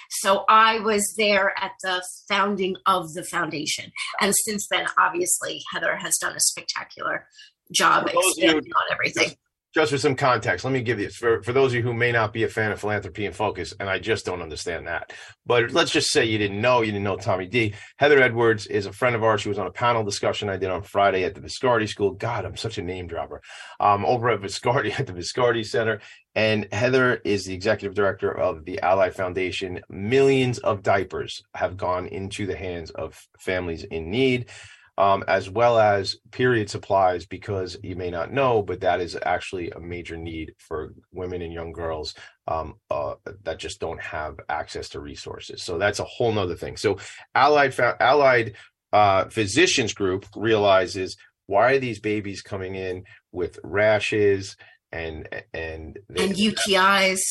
[0.09, 3.91] So i was there at the founding of the foundation.
[4.22, 7.28] And since then obviously heather has done a spectacular
[7.72, 9.36] job of you- expanding on everything
[9.74, 12.11] just for some context, let me give you for for those of you who may
[12.11, 15.13] not be a fan of philanthropy in focus, and I just don't understand that.
[15.45, 17.76] But let's just say you didn't know, you didn't know Tommy D.
[17.97, 19.41] Heather Edwards is a friend of ours.
[19.41, 22.11] She was on a panel discussion I did on Friday at the Viscardi School.
[22.11, 23.41] God, I'm such a name dropper.
[23.80, 26.01] Um, over at Viscardi at the Viscardi Center,
[26.34, 29.82] and Heather is the executive director of the Ally Foundation.
[29.89, 34.49] Millions of diapers have gone into the hands of families in need
[35.00, 39.72] um, as well as period supplies, because you may not know, but that is actually
[39.72, 42.14] a major need for women and young girls
[42.47, 45.64] um, uh, that just don't have access to resources.
[45.64, 46.76] So that's a whole nother thing.
[46.76, 46.97] So
[47.34, 48.56] Allied Allied
[48.91, 54.58] uh, Physicians Group realizes why are these babies coming in with rashes
[54.91, 57.22] and and they- and utis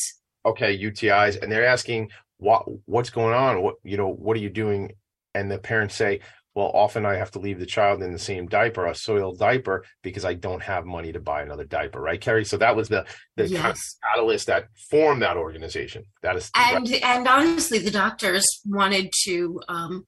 [0.45, 4.49] okay UTIs and they're asking what what's going on what you know what are you
[4.49, 4.93] doing
[5.35, 6.21] and the parents say
[6.55, 9.85] well often I have to leave the child in the same diaper a soiled diaper
[10.03, 12.45] because I don't have money to buy another diaper right Kerry?
[12.45, 13.05] So that was the
[13.37, 13.97] the kind of Yes.
[14.09, 16.05] catalyst that formed that organization.
[16.23, 20.07] That is and and honestly the doctors wanted to um,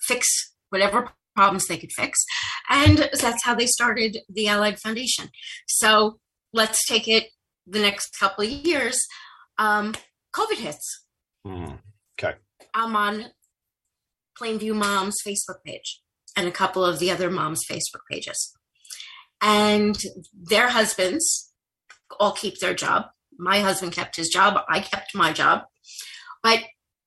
[0.00, 0.26] fix
[0.70, 2.18] whatever problems they could fix
[2.68, 5.28] and that's how they started the allied foundation.
[5.66, 6.18] So
[6.52, 7.28] let's take it
[7.66, 8.98] the next couple of years.
[9.58, 9.94] Um,
[10.34, 11.04] covid hits.
[11.44, 11.72] Hmm.
[12.18, 12.36] okay.
[12.74, 13.26] I'm on
[14.40, 16.00] plainview mom's facebook page
[16.36, 18.52] and a couple of the other moms facebook pages
[19.42, 20.02] and
[20.34, 21.52] their husbands
[22.18, 23.06] all keep their job
[23.38, 25.62] my husband kept his job i kept my job
[26.42, 26.60] but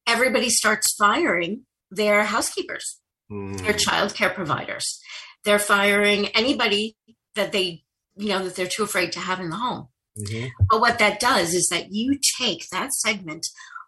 [0.07, 3.53] everybody starts firing their housekeepers, Hmm.
[3.53, 4.99] their childcare providers.
[5.45, 6.97] They're firing anybody
[7.35, 7.83] that they,
[8.17, 9.87] you know, that they're too afraid to have in the home.
[10.19, 10.49] Mhm.
[10.69, 13.47] But what that does is that you take that segment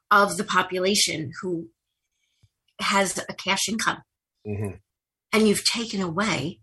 [0.09, 1.69] of the population who
[2.79, 4.01] has a cash income
[4.45, 4.79] Mhm.
[5.31, 6.59] and you've taken away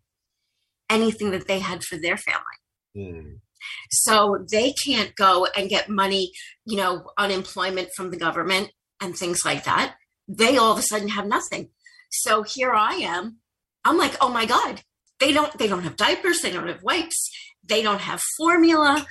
[0.91, 2.59] anything that they had for their family.
[2.95, 3.37] Hmm.
[3.91, 6.33] So they can't go and get money,
[6.65, 9.97] you know, unemployment from the government and things like that.
[10.29, 11.71] They all of a sudden have nothing.
[12.11, 13.39] So here I am.
[13.85, 14.83] I'm like, oh my God,
[15.19, 17.31] they don't they don't have diapers, they don't have wipes,
[17.65, 19.07] they don't have formula.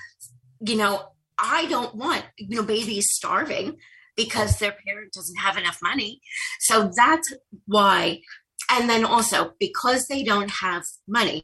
[0.59, 3.77] You know, I don't want, you know, babies starving
[4.15, 6.21] because their parent doesn't have enough money.
[6.59, 7.33] So that's
[7.65, 8.21] why.
[8.69, 11.41] And then also because they don't have money,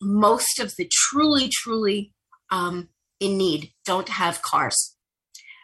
[0.00, 2.12] most of the truly, truly
[2.50, 2.88] um,
[3.20, 4.96] in need don't have cars.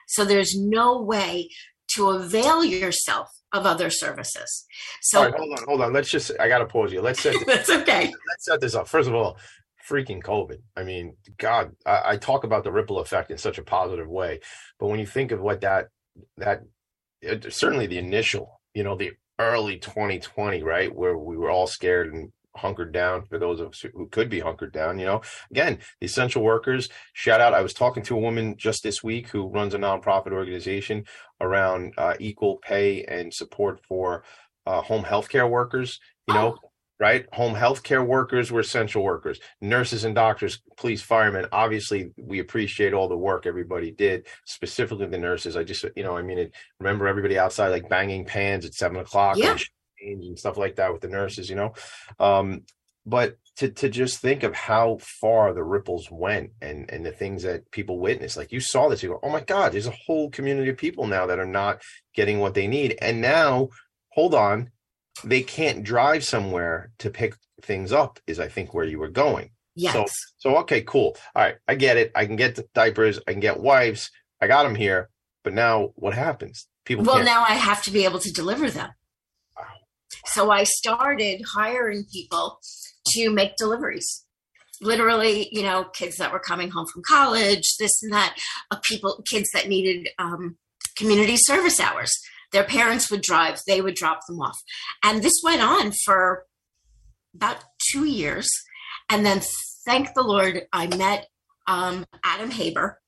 [0.09, 1.49] So there's no way
[1.97, 4.65] to avail yourself of other services.
[5.03, 7.69] So right hold on hold on let's just I gotta pause you let's set that's
[7.69, 8.07] okay.
[8.07, 8.89] let's set this up.
[8.89, 9.39] First of all,
[9.89, 10.59] freaking COVID.
[10.77, 14.41] I mean, God, I, I talk about the ripple effect in such a positive way,
[14.79, 15.89] but when you think of what that
[16.37, 16.63] that
[17.21, 22.13] it, certainly the initial, you know, the early 2020, right, where we were all scared
[22.13, 25.23] and hunkered down for those of us who could be hunkered down you know.
[25.51, 29.29] Again the essential workers shout out i was talking to a woman just this week
[29.29, 31.05] who runs a nonprofit organization
[31.41, 34.23] around uh, equal pay and support for
[34.67, 35.99] uh, home healthcare workers
[36.29, 36.59] you know
[37.03, 37.27] right?
[37.33, 41.47] Home health care workers were essential workers, nurses and doctors, police, firemen.
[41.51, 45.57] Obviously, we appreciate all the work everybody did, specifically the nurses.
[45.57, 48.99] I just, you know, I mean, it, remember everybody outside like banging pans at seven
[48.99, 49.59] o'clock Yeah.
[50.01, 51.73] and, and stuff like that with the nurses, you know.
[52.21, 52.63] Um,
[53.05, 57.43] but to to just think of how far the ripples went and and the things
[57.43, 60.31] that people witnessed, like you saw this, you go, oh my God, there's a whole
[60.31, 61.83] community of people now that are not
[62.15, 63.71] getting what they need, and now,
[64.11, 64.71] hold on,
[65.25, 68.19] they can't drive somewhere to pick things up.
[68.27, 69.51] Is I think where you were going.
[69.75, 69.95] Yes.
[69.95, 70.07] So
[70.39, 71.17] so okay, cool.
[71.35, 72.13] All right, I get it.
[72.15, 73.19] I can get the diapers.
[73.27, 74.11] I can get wipes.
[74.41, 75.09] I got them here.
[75.45, 76.67] But now what happens?
[76.85, 77.27] People well, can't.
[77.27, 78.91] now I have to be able to deliver them.
[80.27, 82.61] So I started hiring people
[83.09, 84.25] to make deliveries.
[84.81, 88.37] Literally, you know, kids that were coming home from college, this and that,
[88.71, 90.57] uh, people, kids that needed um,
[90.97, 92.13] community service hours.
[92.53, 94.59] Their parents would drive, they would drop them off.
[95.03, 96.45] And this went on for
[97.35, 98.49] about two years.
[99.09, 99.41] And then,
[99.87, 101.27] thank the Lord, I met
[101.67, 103.01] um, Adam Haber,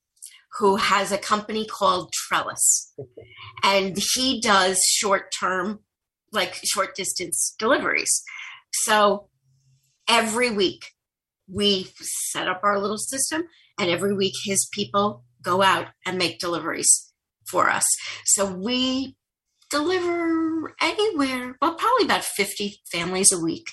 [0.59, 2.95] who has a company called Trellis.
[3.63, 5.81] And he does short term,
[6.33, 8.23] like short distance deliveries.
[8.73, 9.29] So
[10.09, 10.87] every week
[11.49, 11.89] we
[12.31, 13.45] set up our little system,
[13.79, 17.13] and every week his people go out and make deliveries
[17.47, 17.85] for us.
[18.25, 19.17] So we
[19.79, 23.66] deliver anywhere, well, probably about 50 families a week.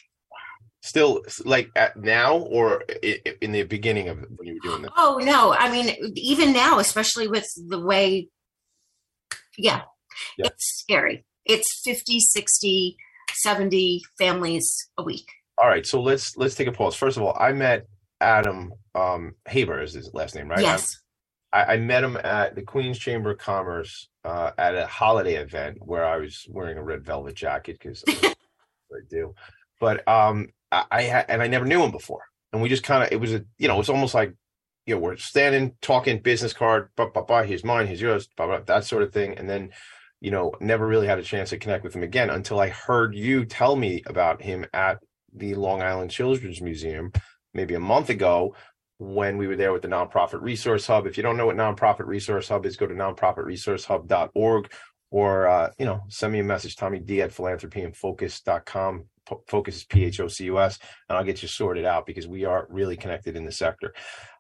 [0.83, 2.83] Still, like at now or
[3.39, 4.91] in the beginning of when you were doing that.
[4.97, 8.29] Oh no, I mean even now, especially with the way
[9.57, 9.81] yeah,
[10.37, 10.47] Yeah.
[10.47, 11.23] it's scary.
[11.45, 12.97] It's 50, 60,
[13.33, 15.27] 70 families a week.
[15.59, 16.95] All right, so let's let's take a pause.
[16.95, 17.85] First of all, I met
[18.19, 20.61] Adam um, Haber is his last name, right?
[20.61, 20.97] Yes.
[21.53, 25.77] I, I met him at the Queens Chamber of Commerce uh, at a holiday event
[25.81, 28.33] where I was wearing a red velvet jacket because I
[29.09, 29.35] do.
[29.79, 32.23] But um, I, I had, and I never knew him before,
[32.53, 34.33] and we just kind of it was a you know it's almost like
[34.85, 37.43] you know we're standing talking business card, blah blah blah.
[37.43, 39.71] Here's mine, here's yours, blah blah that sort of thing, and then
[40.19, 43.15] you know never really had a chance to connect with him again until I heard
[43.15, 44.99] you tell me about him at
[45.33, 47.11] the Long Island Children's Museum
[47.53, 48.55] maybe a month ago
[49.01, 51.07] when we were there with the nonprofit resource hub.
[51.07, 54.71] If you don't know what nonprofit resource hub is, go to nonprofitresourcehub.org
[55.09, 59.05] or uh, you know, send me a message, Tommy D at philanthropyandfocus.com.
[59.47, 60.77] Focus is P H O C U S,
[61.09, 63.93] and I'll get you sorted out because we are really connected in the sector.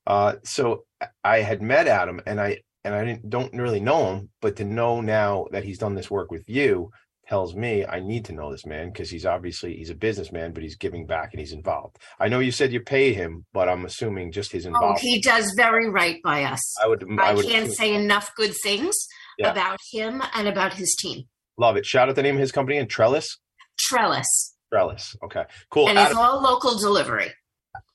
[0.05, 0.85] Uh, so
[1.23, 5.01] I had met Adam and I and I don't really know him, but to know
[5.01, 6.91] now that he's done this work with you
[7.31, 10.63] tells me I need to know this man because he's obviously he's a businessman, but
[10.63, 11.97] he's giving back and he's involved.
[12.19, 14.99] I know you said you pay him, but I'm assuming just his Oh, involvement.
[14.99, 16.59] he does very right by us.
[16.83, 18.97] I would I, I would can't assume- say enough good things
[19.39, 19.51] Yeah.
[19.51, 21.23] about him and about his team.
[21.57, 21.85] love it.
[21.85, 23.37] Shout out the name of his company and Trellis.
[23.79, 24.55] Trellis.
[24.73, 25.15] Trellis.
[25.23, 25.45] Okay.
[25.69, 25.87] Cool.
[25.87, 27.31] and it's all local delivery.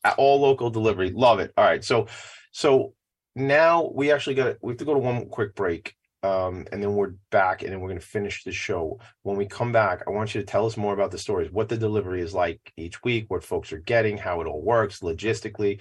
[0.03, 1.11] Uh, all local delivery.
[1.11, 1.53] Love it.
[1.59, 1.85] All right.
[1.85, 2.07] So
[2.53, 2.95] so
[3.35, 5.95] now we actually got we have to go to one quick break.
[6.27, 8.99] Um, and then we're back and then we're gonna finish the show.
[9.23, 11.69] When we come back, I want you to tell us more about the stories, what
[11.69, 15.81] the delivery is like each week, what folks are getting, how it all works logistically.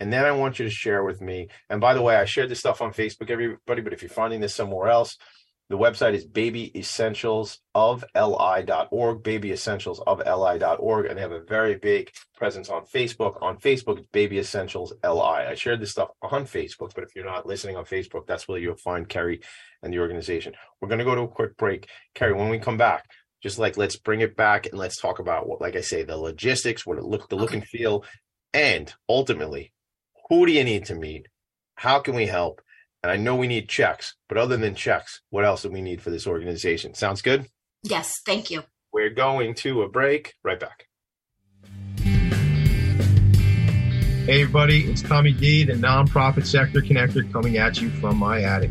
[0.00, 1.48] And then I want you to share with me.
[1.68, 4.40] And by the way, I shared this stuff on Facebook, everybody, but if you're finding
[4.40, 5.16] this somewhere else,
[5.72, 13.40] the website is babyessentialsofli.org, babyessentialsofli.org, and they have a very big presence on Facebook.
[13.40, 15.46] On Facebook, it's Baby Essentials LI.
[15.48, 18.58] I shared this stuff on Facebook, but if you're not listening on Facebook, that's where
[18.58, 19.40] you'll find Kerry
[19.82, 20.52] and the organization.
[20.78, 21.88] We're going to go to a quick break.
[22.14, 23.06] Kerry, when we come back,
[23.42, 26.18] just like let's bring it back and let's talk about what, like I say, the
[26.18, 28.04] logistics, what it look, the look and feel,
[28.52, 29.72] and ultimately,
[30.28, 31.28] who do you need to meet?
[31.76, 32.60] How can we help?
[33.04, 36.00] And I know we need checks, but other than checks, what else do we need
[36.00, 36.94] for this organization?
[36.94, 37.48] Sounds good?
[37.82, 38.62] Yes, thank you.
[38.92, 40.34] We're going to a break.
[40.44, 40.86] Right back.
[44.24, 48.70] Hey, everybody, it's Tommy D, the nonprofit sector connector, coming at you from my attic.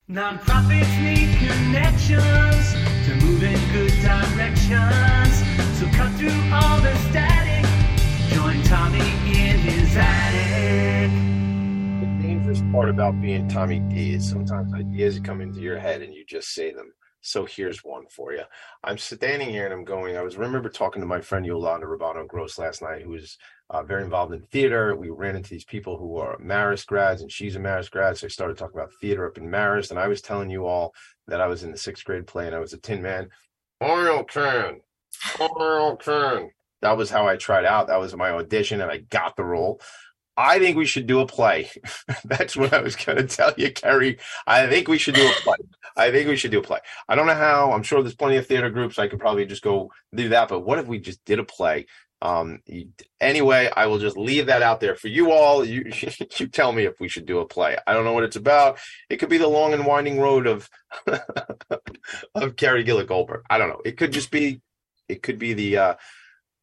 [0.09, 2.73] Nonprofits need connections
[3.07, 4.40] to move in good directions.
[12.91, 16.73] About being Tommy D is sometimes ideas come into your head and you just say
[16.73, 16.91] them.
[17.21, 18.43] So here's one for you.
[18.83, 20.17] I'm standing here and I'm going.
[20.17, 23.37] I was remember talking to my friend Yolanda Rabano Gross last night, who is
[23.69, 24.95] uh, very involved in theater.
[24.95, 28.17] We ran into these people who are Marist grads, and she's a Marist grad.
[28.17, 30.93] So I started talking about theater up in Marist, and I was telling you all
[31.27, 33.29] that I was in the sixth grade play and I was a Tin Man.
[33.81, 34.81] Oil can,
[35.39, 36.49] oil can.
[36.81, 37.87] That was how I tried out.
[37.87, 39.79] That was my audition, and I got the role.
[40.41, 41.69] I think we should do a play.
[42.25, 44.17] That's what I was going to tell you, Kerry.
[44.47, 45.57] I think we should do a play.
[45.95, 46.79] I think we should do a play.
[47.07, 47.71] I don't know how.
[47.71, 48.97] I'm sure there's plenty of theater groups.
[48.97, 50.49] I could probably just go do that.
[50.49, 51.85] But what if we just did a play?
[52.23, 52.59] Um,
[53.19, 55.63] anyway, I will just leave that out there for you all.
[55.63, 55.91] You,
[56.37, 57.77] you tell me if we should do a play.
[57.85, 58.79] I don't know what it's about.
[59.09, 60.69] It could be the long and winding road of
[62.35, 63.43] of Kerry Gillick Goldberg.
[63.49, 63.81] I don't know.
[63.85, 64.61] It could just be.
[65.07, 65.95] It could be the uh,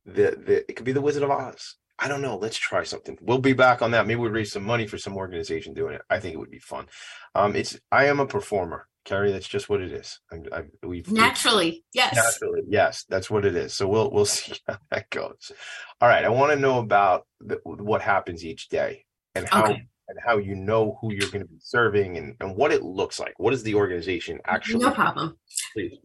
[0.05, 0.65] the the.
[0.69, 1.78] It could be the Wizard of Oz.
[1.99, 2.37] I don't know.
[2.37, 3.19] Let's try something.
[3.21, 4.07] We'll be back on that.
[4.07, 6.03] Maybe we raise some money for some organization doing it.
[6.09, 6.87] I think it would be fun.
[7.35, 9.33] Um, it's I am a performer, Kerry.
[9.33, 10.21] That's just what it is.
[10.31, 12.15] I, I, we've Naturally, yes.
[12.15, 13.75] Naturally, yes, that's what it is.
[13.75, 15.51] So we'll we'll see how that goes.
[16.01, 19.83] All right, I want to know about the, what happens each day and how Okay.
[20.09, 23.19] and how you know who you're going to be serving and, and what it looks
[23.19, 23.35] like.
[23.39, 24.85] What is the organization actually?
[24.85, 25.37] No problem.
[25.75, 25.99] Please.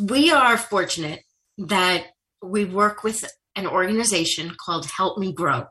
[0.00, 1.24] We are fortunate
[1.58, 2.06] that
[2.42, 3.24] we work with
[3.56, 5.66] an organization called Help Me Grow.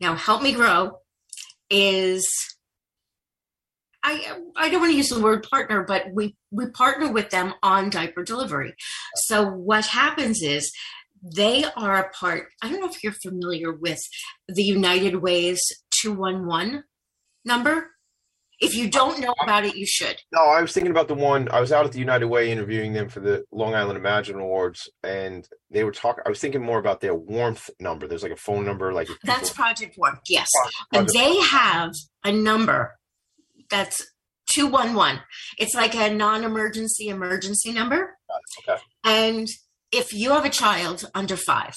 [0.00, 0.98] Now, Help Me Grow
[1.70, 2.26] is
[4.02, 7.54] I I don't want to use the word partner, but we we partner with them
[7.62, 8.74] on diaper delivery.
[9.14, 10.72] So what happens is
[11.22, 12.48] they are a part.
[12.62, 14.00] I don't know if you're familiar with
[14.48, 15.60] the United Ways
[16.02, 16.82] 211
[17.44, 17.91] number.
[18.62, 20.16] If you don't know about it, you should.
[20.32, 21.48] No, I was thinking about the one.
[21.50, 24.88] I was out at the United Way interviewing them for the Long Island Imagine Awards,
[25.02, 26.22] and they were talking.
[26.24, 28.06] I was thinking more about their warmth number.
[28.06, 30.48] There's like a phone number, like That's people- Project Warmth, yes.
[30.90, 31.92] Project And they have
[32.24, 32.94] a number
[33.68, 34.00] that's
[34.54, 35.20] 211.
[35.58, 38.16] It's like a non emergency emergency number.
[38.68, 38.80] okay.
[39.04, 39.48] And
[39.90, 41.74] if you have a child under five,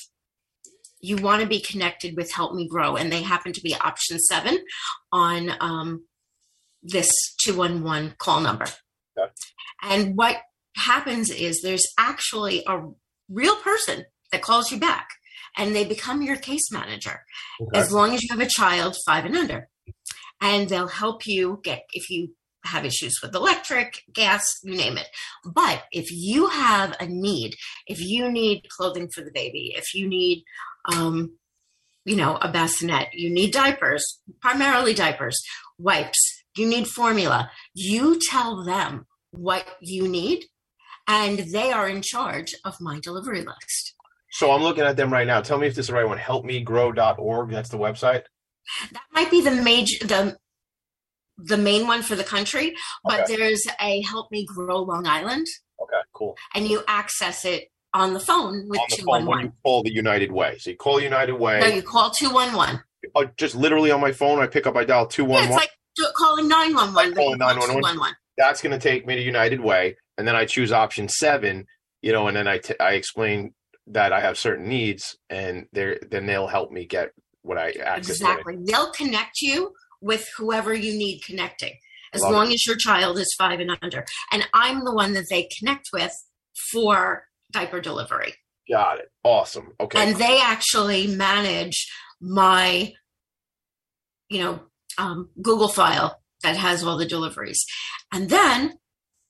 [1.01, 4.19] you want to be connected with Help Me Grow, and they happen to be option
[4.19, 4.59] seven
[5.11, 6.05] on um,
[6.85, 7.09] this
[7.43, 8.65] 211 call number.
[9.17, 9.31] Okay.
[9.83, 10.37] And what
[10.75, 12.81] happens is there's actually a
[13.29, 15.07] real person that calls you back,
[15.57, 17.21] and they become your case manager
[17.61, 17.79] Okay.
[17.79, 19.69] as long as you have a child five and under.
[20.41, 25.07] And they'll help you get, if you have issues with electric, gas, you name it.
[25.45, 27.55] But if you have a need,
[27.87, 30.43] if you need clothing for the baby, if you need,
[30.91, 31.37] um,
[32.03, 34.03] you know, a bassinet, you need diapers,
[34.41, 35.41] primarily diapers,
[35.77, 40.45] wipes, you need formula, you tell them what you need,
[41.07, 43.93] and they are in charge of my delivery list.
[44.31, 45.41] So I'm looking at them right now.
[45.41, 46.17] Tell me if this is the right one.
[46.17, 47.51] Helpmegrow.org.
[47.51, 48.23] That's the website.
[48.91, 50.37] That might be the major the
[51.37, 53.35] the main one for the country, but Okay.
[53.35, 55.45] there's a Help Me Grow Long Island,
[55.81, 56.37] Okay, cool.
[56.53, 59.83] and you access it on the phone with On the two phone when you call
[59.83, 60.57] the United Way.
[60.59, 61.59] So you call United Way.
[61.59, 62.81] No, you call two one one.
[63.15, 65.49] oh, just literally on my phone, I pick up, I dial 211.
[65.49, 65.75] Yeah, it's like do-
[66.15, 67.13] calling nine one one.
[67.13, 67.81] calling 911.
[67.81, 68.15] 911.
[68.37, 71.65] That's going to take me to United Way, and then I choose option seven.
[72.01, 73.53] You know, and then I t- I explain
[73.87, 78.21] that I have certain needs, and they're, then they'll help me get what I access.
[78.21, 78.57] what I- Exactly.
[78.65, 79.71] They'll connect you
[80.01, 81.73] with whoever you need connecting,
[82.13, 84.05] as Love long as your child is five and under.
[84.31, 86.11] And I'm the one that they connect with
[86.71, 88.33] for diaper delivery.
[88.69, 89.09] Got it.
[89.23, 89.73] Awesome.
[89.79, 89.99] Okay.
[90.01, 91.87] and they actually manage
[92.19, 92.93] my
[94.29, 94.59] you know
[94.97, 97.63] um, google file that has all the deliveries
[98.11, 98.77] and then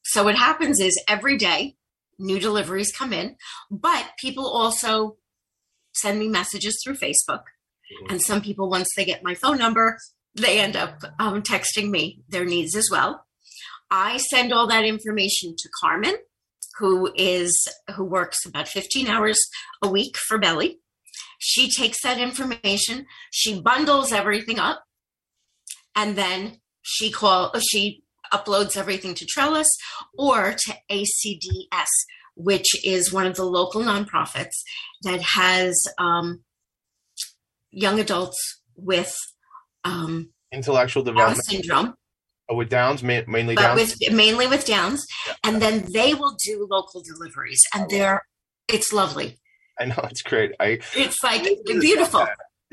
[0.03, 1.75] so what happens is every day
[2.19, 3.35] new deliveries come in
[3.69, 5.17] but people also
[5.93, 7.43] send me messages through facebook
[8.09, 9.97] And some people, once they get my phone number,
[10.33, 13.25] they end up um, texting me their needs as well.
[13.91, 16.15] I send all that information to Carmen,
[16.79, 19.39] who is who works about 15 hours
[19.83, 20.79] a week for BELI.
[21.39, 24.83] She takes that information, she bundles everything up,
[25.95, 29.67] and then she call she uploads everything to Trellis
[30.17, 31.87] or to ACDS,
[32.35, 34.55] which is one of the local nonprofits
[35.03, 36.43] that has um,
[37.71, 39.15] young adults with
[39.83, 41.93] um, Intellectual Down development syndrome,
[42.49, 43.95] oh, with Downs, ma- mainly but Downs.
[44.01, 45.05] with mainly with Downs,
[45.43, 48.21] and then they will do local deliveries, and they're
[48.67, 49.39] it's lovely.
[49.79, 50.53] I know it's great.
[50.59, 52.25] I It's like beautiful.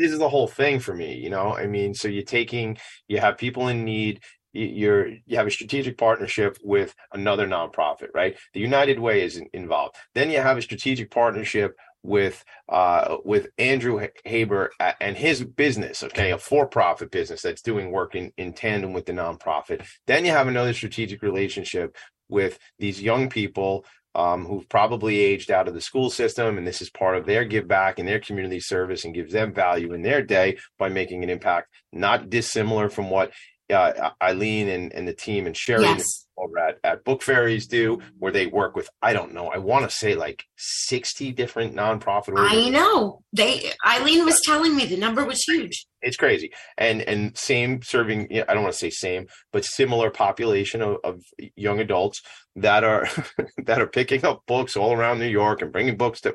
[0.03, 1.49] This is the whole thing for me you know?
[1.63, 2.77] I mean so you're taking
[3.09, 4.15] you have people in need
[4.53, 8.37] you- you're you have a strategic partnership with another nonprofit right?
[8.55, 9.95] The united way is involved.
[10.17, 11.71] Then you have a strategic partnership
[12.05, 14.63] with uh with andrew haber
[15.01, 16.33] and his business okay?
[16.33, 19.81] A for-profit business that's doing work in in tandem with the nonprofit.
[20.09, 21.97] Then you have another strategic relationship
[22.29, 23.85] with these young people
[24.15, 27.45] um, who've probably aged out of the school system, and this is part of their
[27.45, 31.23] give back and their community service, and gives them value in their day by making
[31.23, 33.33] an impact, not dissimilar from what
[33.73, 36.27] uh, Eileen and, and the team and Sherry Yes.
[36.37, 39.89] over at, at Book Fairies do, where they work with I don't know, I want
[39.89, 42.35] to say like sixty different nonprofit.
[42.37, 43.23] I know.
[43.33, 45.87] They Eileen was telling me the number was huge.
[46.03, 50.83] it's crazy and and same serving i don't want to say same but similar population
[50.83, 51.21] of, of
[51.55, 52.21] young adults
[52.57, 53.07] that are
[53.67, 56.35] that are picking up books all around new york and bringing books to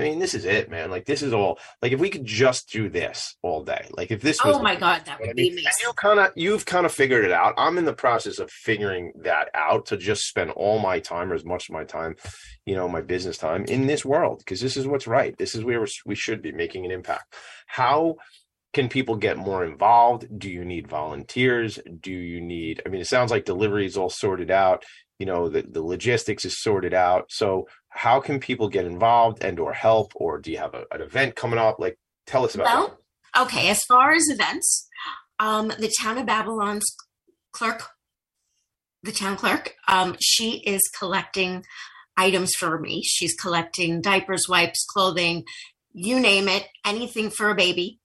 [0.00, 2.70] i mean this is it man like this is all like if we could just
[2.70, 5.36] do this all day like if this oh was Oh my god, that I would
[5.36, 5.72] mean, be and amazing.
[5.82, 7.54] you kind of you've kind of figured it out.
[7.56, 11.34] I'm in the process of figuring that out to just spend all my time or
[11.34, 12.16] as much of my time,
[12.66, 15.36] you know, my business time in this world because this is what's right.
[15.38, 17.34] This is where we should be making an impact.
[17.66, 18.16] How
[18.72, 20.26] can people get more involved?
[20.38, 21.78] Do you need volunteers?
[22.00, 22.82] Do you need?
[22.84, 24.84] I mean, it sounds like delivery is all sorted out.
[25.18, 27.26] You know, the the logistics is sorted out.
[27.30, 30.12] So, how can people get involved and or help?
[30.14, 31.78] Or do you have a, an event coming up?
[31.78, 32.66] Like, tell us about.
[32.66, 32.98] Well,
[33.38, 34.88] okay, as far as events,
[35.38, 36.86] um, the town of Babylon's
[37.52, 37.82] clerk,
[39.02, 41.64] the town clerk, um, she is collecting
[42.16, 43.02] items for me.
[43.04, 45.44] She's collecting diapers, wipes, clothing,
[45.92, 47.98] you name it, anything for a baby.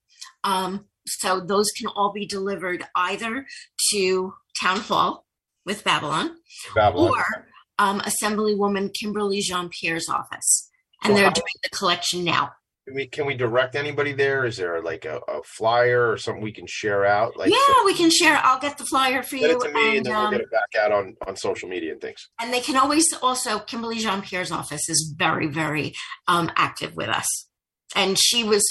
[0.43, 3.45] Um, so those can all be delivered either
[3.91, 5.25] to town hall
[5.65, 6.37] with Babylon,
[6.73, 7.11] Babylon.
[7.11, 7.47] or
[7.79, 10.69] um, Assemblywoman Kimberly Jean Pierre's office.
[11.03, 12.53] And So they're doing the collection now.
[12.85, 14.45] Can we can we direct anybody there?
[14.45, 17.35] Is there like a, a flyer or something we can share out?
[17.35, 18.39] Like yeah, we can share.
[18.43, 19.57] I'll get the flyer for send you.
[19.57, 21.67] it to me and, and, then we'll um, get it back out on on social
[21.67, 22.29] media and things.
[22.39, 25.93] and they can always also Kimberly Jean Pierre's office is very, very
[26.27, 27.47] um, active with us.
[27.95, 28.63] And she was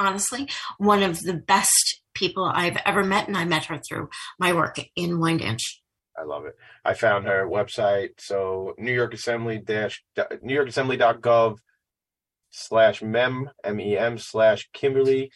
[0.00, 0.48] honestly
[0.78, 4.08] one of the best people I've ever met, and I met her through
[4.38, 5.62] my work in Wyandanch.
[6.18, 6.54] I love it.
[6.84, 8.10] I found her website.
[8.18, 10.02] So New York Assembly dash
[10.42, 11.58] New York Assembly.gov
[12.50, 15.30] slash mem M E M slash Kimberly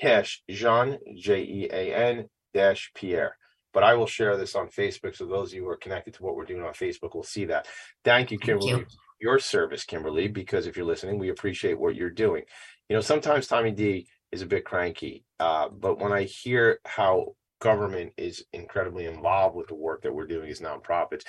[0.00, 3.36] dash Jean J E A N dash Pierre.
[3.72, 6.22] But I will share this on Facebook so those of you who are connected to
[6.22, 7.66] what we're doing on Facebook will see that.
[8.04, 8.86] Thank you, Thank Kimberly, you.
[9.20, 12.42] your service, Kimberly, because if you're listening, we appreciate what you're doing.
[12.88, 17.34] You know, sometimes Tommy D is a bit cranky, uh, but when I hear how
[17.60, 21.22] government is incredibly involved with the work that we're doing as nonprofits,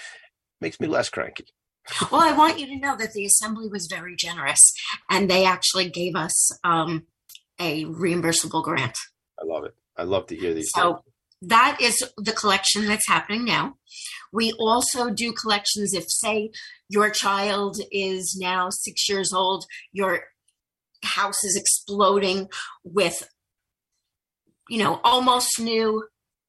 [0.61, 1.45] makes me less cranky.
[2.11, 4.59] Well, I want you to know that the assembly was very generous,
[5.09, 7.07] and they actually gave us um,
[7.59, 8.97] a reimbursable grant.
[9.41, 9.73] I love it.
[9.97, 10.83] I love to hear these things.
[10.83, 11.03] So
[11.41, 13.75] that is the collection that's happening now.
[14.31, 16.51] We also do collections if, say,
[16.89, 20.25] your child is now six years old, your
[21.03, 22.49] house is exploding
[22.83, 23.27] with,
[24.67, 26.03] you know, almost new,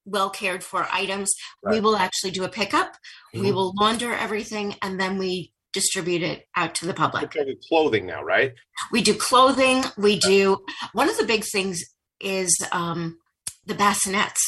[0.05, 1.31] well cared for items.
[1.63, 2.95] We will actually do a pickup.
[3.33, 3.53] We Mhm.
[3.53, 7.23] will launder everything and then we distribute it out to the public.
[7.35, 8.53] Okay, clothing now, right?
[8.91, 9.85] We do clothing.
[9.97, 11.81] We do one of the big things
[12.19, 13.19] is um,
[13.65, 14.39] the bassinets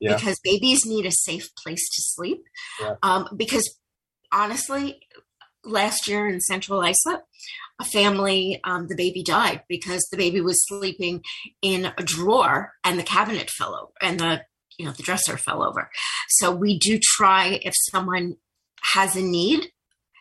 [0.00, 0.16] Yeah.
[0.16, 2.42] because babies need a safe place to sleep.
[2.80, 2.94] Yeah.
[3.02, 3.78] Um, because
[4.32, 5.00] honestly,
[5.64, 7.22] last year in Central Islip,
[7.80, 11.22] a family, um, the baby died because the baby was sleeping
[11.62, 14.44] in a drawer and the cabinet fell over and the
[14.78, 15.90] you know the dresser fell over.
[16.28, 18.36] So we do try if someone
[18.94, 19.66] has a need.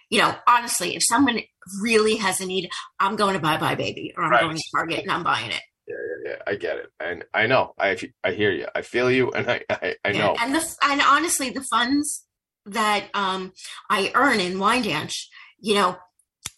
[0.10, 1.40] You know, honestly, if someone
[1.82, 4.42] really has a need, I'm going to buy buy Baby or I'm Right.
[4.42, 5.62] going to Target and I'm buying it.
[5.88, 5.96] Yeah,
[6.26, 6.42] yeah, yeah.
[6.46, 7.74] I get it, and I know.
[7.80, 8.68] I I hear you.
[8.76, 10.36] I feel you, and I I, I know.
[10.40, 12.26] And the and honestly, the funds
[12.66, 13.54] that um,
[13.90, 15.14] I earn in Wyandanch,
[15.60, 15.98] you know,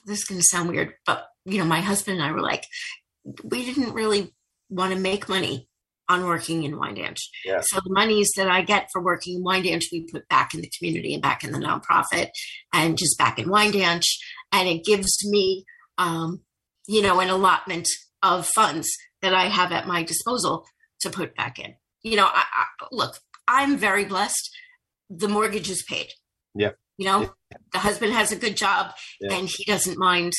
[0.05, 2.65] this is going to sound weird, but you know, my husband and I were like,
[3.43, 4.33] we didn't really
[4.69, 5.69] want to make money
[6.09, 7.19] on working in Wyandanch.
[7.45, 7.61] Yeah.
[7.61, 10.71] So the monies that I get for working in Wyandanch, we put back in the
[10.77, 12.29] community and back in the nonprofit
[12.73, 14.05] and just back in Wyandanch.
[14.51, 15.65] And it gives me,
[15.97, 16.41] um,
[16.87, 17.87] you know, an allotment
[18.21, 18.89] of funds
[19.21, 20.65] that I have at my disposal
[21.01, 21.75] to put back in.
[22.01, 24.49] You know, I, I, look, I'm very blessed.
[25.09, 26.09] The mortgage is paid.
[26.53, 26.71] Yeah.
[26.97, 27.33] You know,
[27.71, 29.35] the husband has a good job Yeah.
[29.35, 30.33] and he doesn't mind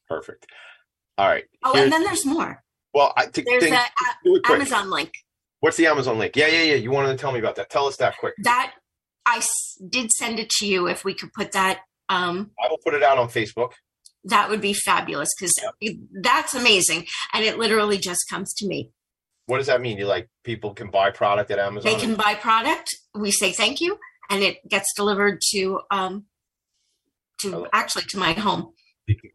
[0.10, 0.46] Perfect.
[1.18, 1.46] All right.
[1.64, 2.64] Oh, Here's- and then there's more.
[2.94, 3.86] well, I think There's think- a,
[4.24, 4.56] do it quick.
[4.58, 5.12] Amazon link
[5.62, 6.36] What's the Amazon link?
[6.36, 6.76] Yeah, yeah, yeah.
[6.76, 7.70] You wanted to tell me about that.
[7.70, 8.34] Tell us that quick.
[8.44, 8.74] that
[9.26, 10.90] I s- did send it to you.
[10.90, 11.80] If we could put that,
[12.10, 13.72] um, I will put it out on Facebook.
[14.26, 15.54] that would be fabulous because
[16.22, 17.08] that's amazing.
[17.34, 18.92] And it literally just comes to me.
[19.46, 19.98] What does that mean?
[19.98, 21.92] You like people can buy product at Amazon?
[21.92, 22.90] They can buy product.
[23.14, 23.98] We say thank you,
[24.30, 26.26] and it gets delivered to um
[27.42, 28.74] to actually to my home.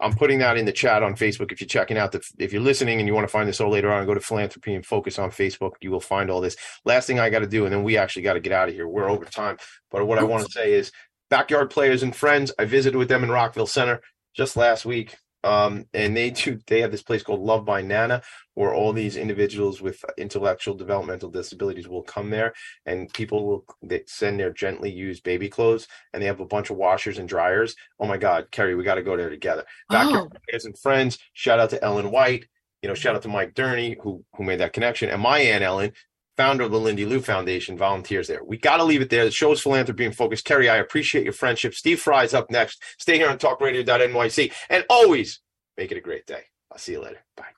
[0.00, 1.52] I'm putting that in the chat on Facebook.
[1.52, 3.70] If you're checking out the, if you're listening and you want to find this all
[3.70, 5.72] later on, go to philanthropy in focus on Facebook.
[5.82, 6.56] You will find all this.
[6.86, 8.74] Last thing I got to do, and then we actually got to get out of
[8.74, 8.88] here.
[8.88, 9.58] We're over time.
[9.90, 10.90] But what I want to say is,
[11.28, 12.50] backyard players and friends.
[12.58, 14.00] I visited with them in Rockville Center
[14.34, 16.58] just last week, um, and they do.
[16.66, 18.22] They have this place called Love by Nana,
[18.54, 22.52] where all these individuals with intellectual developmental disabilities will come there,
[22.86, 26.70] and people will they send their gently used baby clothes, and they have a bunch
[26.70, 27.76] of washers and dryers.
[28.00, 29.64] Oh my God, Kerry, we got to go there together.
[29.88, 30.58] Backyard Oh.
[30.64, 31.18] and friends.
[31.32, 32.46] Shout out to Ellen White.
[32.82, 35.64] You know, shout out to Mike Durney who who made that connection, and my aunt
[35.64, 35.92] Ellen,
[36.38, 38.42] founder of the Lindy Lou Foundation, volunteers there.
[38.44, 39.24] We got to leave it there.
[39.24, 40.40] The show is philanthropy in focus.
[40.40, 41.74] Kerry, I appreciate your friendship.
[41.74, 42.80] Steve Fry is up next.
[42.96, 45.40] Stay here on TalkRadio.nyc, and always
[45.76, 46.44] make it a great day.
[46.70, 47.24] I'll see you later.
[47.36, 47.57] Bye.